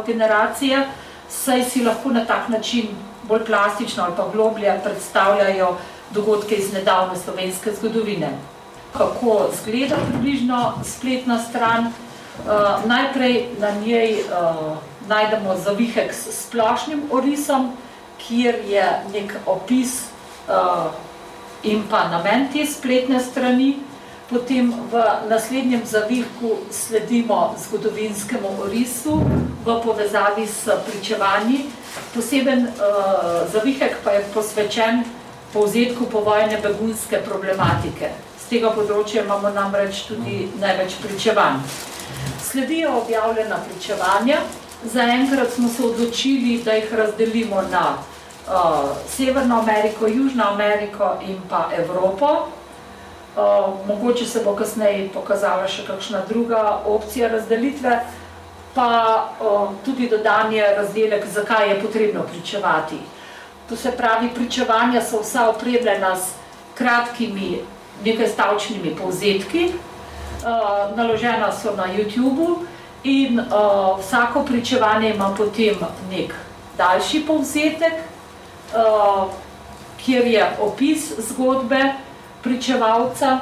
generacije, 0.06 0.86
saj 1.28 1.62
si 1.64 1.84
lahko 1.84 2.10
na 2.10 2.24
tak 2.26 2.48
način 2.48 2.88
bolj 3.28 3.44
plastično 3.44 4.04
ali 4.04 4.12
pa 4.16 4.28
globlje 4.32 4.80
predstavljajo 4.84 5.76
dogodke 6.10 6.54
iz 6.54 6.72
nedavne 6.72 7.18
slovenske 7.18 7.72
zgodovine. 7.72 8.28
Kako 8.92 9.48
zgleda 9.62 9.96
približno 10.08 10.72
spletna 10.84 11.38
stran? 11.38 11.86
Uh, 11.86 12.88
najprej 12.88 13.46
na 13.58 13.70
njej 13.70 14.20
uh, 14.20 14.76
najdemo 15.08 15.56
zavihek 15.56 16.12
s 16.12 16.46
splošnim 16.46 17.02
orisom, 17.10 17.72
kjer 18.18 18.54
je 18.68 19.02
nek 19.12 19.34
opis 19.46 20.02
uh, 20.48 20.92
in 21.62 21.82
pa 21.90 22.08
namen 22.08 22.48
te 22.52 22.66
spletne 22.66 23.20
strani. 23.20 23.76
Potem 24.32 24.72
v 24.88 24.94
naslednjem 25.28 25.84
zavihku 25.84 26.64
sledimo 26.72 27.52
zgodovinskemu 27.60 28.48
orisu 28.64 29.20
v 29.64 29.80
povezavi 29.84 30.48
s 30.48 30.72
pričevanji. 30.88 31.68
Poseben 32.14 32.64
uh, 32.64 32.72
zavihek 33.52 34.00
pa 34.04 34.16
je 34.16 34.24
posvečen 34.34 35.04
povzetku 35.52 36.08
povojne 36.08 36.56
begunske 36.64 37.20
problematike. 37.20 38.08
Z 38.40 38.48
tega 38.48 38.72
področja 38.72 39.20
imamo 39.20 39.52
namreč 39.52 40.08
tudi 40.08 40.48
največ 40.56 40.96
pričevanj. 41.04 41.60
Sledijo 42.40 43.04
objavljena 43.04 43.60
pričevanja. 43.68 44.40
Zaenkrat 44.88 45.52
smo 45.52 45.68
se 45.68 45.84
odločili, 45.84 46.62
da 46.64 46.72
jih 46.80 46.88
razdelimo 46.88 47.68
na 47.68 48.00
uh, 48.00 48.96
Severno 49.12 49.60
Ameriko, 49.60 50.08
Južno 50.08 50.48
Ameriko 50.56 51.20
in 51.20 51.36
pa 51.52 51.68
Evropo. 51.76 52.61
Uh, 53.36 53.86
mogoče 53.86 54.26
se 54.26 54.40
bo 54.44 54.52
kasneje 54.52 55.06
pokazala 55.08 55.64
še 55.68 55.86
kakšna 55.86 56.18
druga 56.28 56.82
opcija 56.84 57.30
razdelitve, 57.32 57.94
pa 58.74 58.88
uh, 59.40 59.70
tudi 59.84 60.08
dodanje 60.08 60.66
razdelek, 60.76 61.24
zakaj 61.32 61.70
je 61.70 61.78
potrebno 61.80 62.26
pričevati. 62.28 62.98
To 63.68 63.76
se 63.76 63.94
pravi, 63.96 64.28
pričevanja 64.34 65.00
so 65.00 65.22
vsa 65.22 65.46
opremljena 65.48 66.12
s 66.16 66.34
kratkimi 66.74 67.62
nekaj 68.04 68.28
stavčnimi 68.28 68.92
povzetki, 69.00 69.64
uh, 69.72 70.92
naložena 70.96 71.48
so 71.52 71.72
na 71.76 71.88
YouTubeu 71.88 72.66
in 73.04 73.40
vsako 73.98 74.44
pričevanje 74.44 75.14
ima 75.14 75.34
potem 75.36 75.80
nek 76.10 76.34
daljši 76.76 77.24
povzetek, 77.26 77.92
uh, 78.76 79.32
kjer 80.04 80.26
je 80.26 80.46
opis 80.60 81.12
zgodbe, 81.32 81.94
pričevalca. 82.42 83.38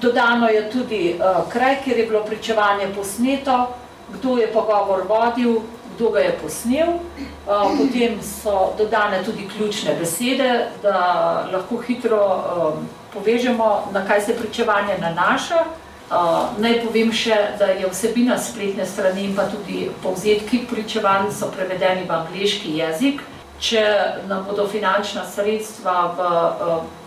Dodano 0.00 0.48
je 0.48 0.70
tudi 0.70 1.16
uh, 1.18 1.48
kraj, 1.52 1.76
kjer 1.84 1.98
je 1.98 2.06
bilo 2.06 2.24
pričevanje 2.24 2.88
posneto, 2.96 3.68
kdo 4.12 4.38
je 4.38 4.52
pogovor 4.52 5.06
vodil, 5.08 5.60
kdo 5.94 6.10
ga 6.10 6.18
je 6.18 6.38
posnel. 6.42 6.88
Uh, 6.88 7.78
potem 7.78 8.18
so 8.22 8.74
dodane 8.78 9.22
tudi 9.24 9.48
ključne 9.56 9.94
besede, 10.00 10.66
da 10.82 11.48
lahko 11.52 11.78
hitro 11.86 12.20
um, 12.26 12.88
povežemo, 13.12 13.88
na 13.92 14.06
kaj 14.06 14.20
se 14.20 14.36
pričevanje 14.36 14.98
nanaša. 15.00 15.64
Uh, 16.10 16.58
naj 16.60 16.82
povem 16.84 17.12
še, 17.12 17.36
da 17.58 17.70
je 17.72 17.88
vsebina 17.88 18.36
spletne 18.38 18.86
strani 18.86 19.24
in 19.24 19.36
pa 19.36 19.46
tudi 19.48 19.88
povzetki 20.02 20.66
pričevanj 20.70 21.30
so 21.32 21.48
prevedeni 21.54 22.04
v 22.08 22.12
angliški 22.12 22.76
jezik. 22.78 23.22
Če 23.58 23.84
nam 24.28 24.44
bodo 24.44 24.66
finančna 24.68 25.24
sredstva 25.24 25.94
v 26.18 26.28
uh, 26.28 27.03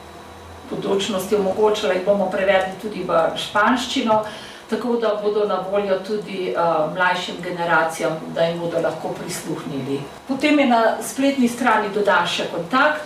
podočnosti 0.70 1.36
omogočila, 1.36 1.93
jih 1.93 2.05
bomo 2.05 2.30
prevedli 2.32 2.76
tudi 2.82 3.03
v 3.07 3.20
španščino, 3.36 4.22
tako 4.70 4.97
da 5.01 5.20
bodo 5.24 5.45
na 5.47 5.61
voljo 5.72 5.99
tudi 6.07 6.53
uh, 6.53 6.93
mlajšim 6.95 7.36
generacijam, 7.43 8.18
da 8.36 8.43
jim 8.43 8.59
bodo 8.59 8.82
lahko 8.84 9.13
prisluhnili. 9.20 10.01
Potem 10.28 10.59
je 10.59 10.65
na 10.68 10.82
spletni 11.01 11.47
strani 11.47 11.89
dodan 11.93 12.28
še 12.28 12.49
kontakt, 12.51 13.05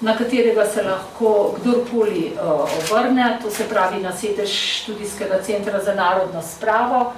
na 0.00 0.14
katerega 0.16 0.64
se 0.66 0.82
lahko 0.82 1.56
kdorkoli 1.58 2.30
uh, 2.32 2.62
obrne, 2.78 3.38
to 3.42 3.50
se 3.50 3.68
pravi 3.68 4.00
na 4.02 4.12
sedež 4.16 4.54
študijskega 4.82 5.42
centra 5.42 5.82
za 5.84 5.94
narodno 5.94 6.42
spravo. 6.42 7.12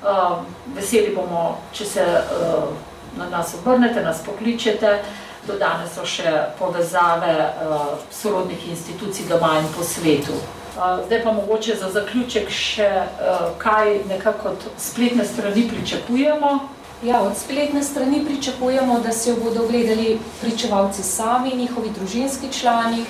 Uh, 0.00 0.38
veseli 0.76 1.14
bomo, 1.16 1.58
če 1.72 1.84
se 1.84 2.04
uh, 2.04 2.70
na 3.18 3.26
nas 3.30 3.54
obrnete, 3.54 4.04
nas 4.04 4.22
pokličete, 4.24 4.98
dodane 5.46 5.88
so 5.94 6.04
še 6.06 6.32
povezave 6.58 7.34
uh, 7.36 7.86
sorodnih 8.12 8.68
institucij 8.70 9.28
doma 9.28 9.58
in 9.60 9.68
po 9.76 9.84
svetu. 9.84 10.36
Uh, 10.76 11.00
zdaj 11.06 11.22
pa 11.24 11.32
mogoče 11.32 11.76
za 11.80 11.90
zaključek 11.90 12.50
še, 12.50 12.90
uh, 12.90 13.48
kaj 13.58 14.04
nekako 14.08 14.48
od 14.48 14.68
spletne 14.78 15.24
strani 15.24 15.68
pričakujemo. 15.68 16.58
Ja, 17.02 17.22
od 17.24 17.36
spletne 17.36 17.82
strani 17.82 18.24
pričakujemo, 18.26 19.00
da 19.00 19.12
se 19.12 19.30
jo 19.30 19.36
bodo 19.40 19.66
gledali 19.68 20.18
pričevalci 20.40 21.02
sami, 21.02 21.56
njihovi 21.56 21.90
družinski 21.96 22.52
člani, 22.52 23.04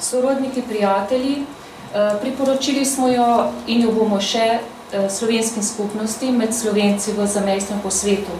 sorodniki, 0.00 0.62
prijatelji. 0.62 1.42
Uh, 1.42 2.20
priporočili 2.20 2.84
smo 2.84 3.08
jo 3.08 3.50
in 3.66 3.82
jo 3.82 3.92
bomo 3.92 4.20
še 4.20 4.60
slovenskim 5.10 5.62
skupnosti 5.62 6.28
med 6.30 6.54
slovenci 6.54 7.12
v 7.12 7.26
zamestnem 7.26 7.80
po 7.82 7.90
svetu 7.90 8.30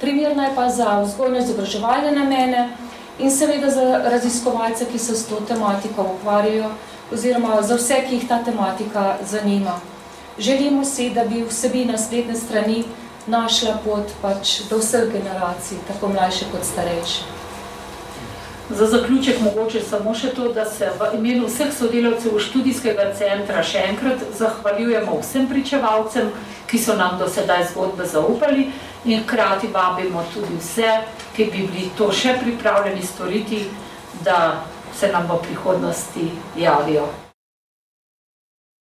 primerna 0.00 0.46
je 0.46 0.54
pa 0.54 0.68
za 0.70 1.00
vzgojno-izobraževalne 1.02 2.12
namene 2.12 2.68
in 3.18 3.30
seveda 3.30 3.70
za 3.70 4.02
raziskovalce, 4.10 4.86
ki 4.92 4.98
se 4.98 5.16
s 5.16 5.26
to 5.26 5.40
tematiko 5.48 6.06
ukvarjajo 6.16 6.70
oziroma 7.12 7.62
za 7.62 7.76
vse, 7.76 8.02
ki 8.08 8.14
jih 8.14 8.28
ta 8.28 8.42
tematika 8.44 9.16
zanima. 9.24 9.80
Želimo 10.38 10.84
si, 10.84 11.10
da 11.10 11.24
bi 11.24 11.44
vsebina 11.48 11.98
spletne 11.98 12.36
strani 12.36 12.84
našla 13.26 13.78
pot 13.84 14.12
pač 14.22 14.60
do 14.70 14.78
vseh 14.78 15.08
generacij, 15.12 15.78
tako 15.88 16.08
mlajše 16.08 16.44
kot 16.52 16.64
starejše. 16.64 17.22
Za 18.70 18.86
zaključek 18.86 19.40
mogoče 19.40 19.80
samo 19.80 20.14
še 20.14 20.32
to, 20.34 20.48
da 20.52 20.64
se 20.64 20.90
v 20.98 21.08
imenu 21.18 21.46
vseh 21.46 21.70
sodelavcev 21.72 22.38
študijskega 22.48 23.12
centra 23.18 23.62
še 23.62 23.84
enkrat 23.92 24.24
zahvaljujemo 24.38 25.20
vsem 25.20 25.46
pričevalcem, 25.46 26.32
ki 26.66 26.78
so 26.78 26.96
nam 26.98 27.14
do 27.18 27.28
sedaj 27.30 27.68
zgodbe 27.70 28.06
zaupali 28.10 28.66
in 29.06 29.22
hkrati 29.22 29.68
vabimo 29.72 30.22
tudi 30.34 30.56
vse, 30.58 30.90
ki 31.36 31.44
bi 31.44 31.66
bili 31.66 31.90
to 31.98 32.10
še 32.12 32.38
pripravljeni 32.42 33.02
storiti, 33.02 33.64
da 34.24 34.64
se 34.94 35.12
nam 35.12 35.28
v 35.30 35.38
prihodnosti 35.42 36.30
javijo. 36.58 37.06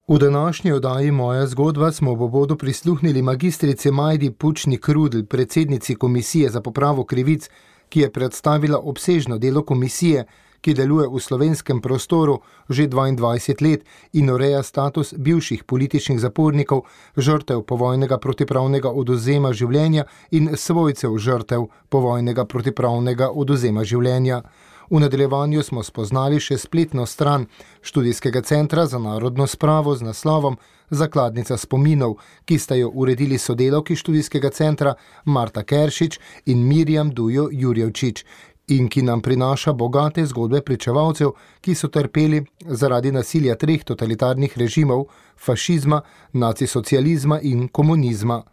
V 0.07 0.17
današnji 0.19 0.71
oddaji 0.71 1.11
Moja 1.11 1.47
zgodba 1.47 1.91
smo 1.91 2.13
v 2.13 2.27
bodu 2.29 2.55
prisluhnili 2.55 3.21
magistrice 3.21 3.91
Majdi 3.91 4.31
Pučnik 4.31 4.89
Rudl, 4.89 5.23
predsednici 5.23 5.95
Komisije 5.95 6.49
za 6.49 6.61
popravo 6.61 7.03
krivic 7.03 7.49
ki 7.89 7.99
je 7.99 8.11
predstavila 8.11 8.79
obsežno 8.79 9.37
delo 9.37 9.63
komisije, 9.63 10.25
ki 10.65 10.73
deluje 10.73 11.05
v 11.05 11.21
slovenskem 11.21 11.77
prostoru 11.77 12.41
že 12.69 12.89
22 12.89 13.61
let 13.61 13.85
in 14.17 14.33
ureja 14.33 14.63
status 14.65 15.13
bivših 15.13 15.63
političnih 15.63 16.17
zapornikov, 16.17 16.89
žrtev 17.17 17.61
povojnega 17.69 18.17
protipravnega 18.17 18.89
oduzema 18.89 19.53
življenja 19.53 20.09
in 20.31 20.57
svojcev 20.57 21.13
žrtev 21.21 21.69
povojnega 21.93 22.45
protipravnega 22.49 23.29
oduzema 23.29 23.85
življenja. 23.85 24.41
V 24.89 24.99
nadaljevanju 25.01 25.63
smo 25.65 25.83
spoznali 25.83 26.39
še 26.39 26.57
spletno 26.61 27.05
stran 27.05 27.45
študijskega 27.81 28.41
centra 28.41 28.85
za 28.85 28.99
narodno 29.01 29.47
spravo 29.47 29.95
z 29.95 30.05
naslovom 30.05 30.57
Zakladnica 30.89 31.57
spominov, 31.57 32.19
ki 32.45 32.59
sta 32.61 32.75
jo 32.77 32.91
uredili 32.93 33.37
sodelavki 33.41 33.95
študijskega 33.97 34.49
centra 34.53 34.93
Marta 35.25 35.63
Keršič 35.63 36.19
in 36.45 36.61
Mirjam 36.67 37.09
Dujo 37.09 37.49
Jurjevčič 37.51 38.25
in 38.67 38.89
ki 38.89 39.01
nam 39.01 39.21
prinaša 39.21 39.73
bogate 39.73 40.25
zgodbe 40.25 40.61
pričevalcev, 40.61 41.31
ki 41.61 41.75
so 41.75 41.87
trpeli 41.87 42.45
zaradi 42.65 43.11
nasilja 43.11 43.55
treh 43.55 43.83
totalitarnih 43.83 44.57
režimov, 44.57 45.05
fašizma, 45.37 46.01
nacisocializma 46.33 47.39
in 47.41 47.67
komunizma. 47.67 48.43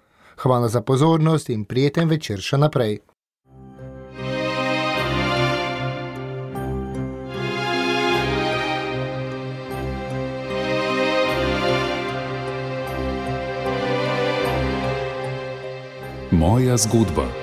Hvala 0.43 0.69
za 0.69 0.81
pozornost 0.81 1.51
in 1.51 1.65
prijeten 1.65 2.09
večer 2.09 2.41
še 2.41 2.59
naprej. 2.59 2.99
Moja 16.31 16.77
zgodba. 16.77 17.41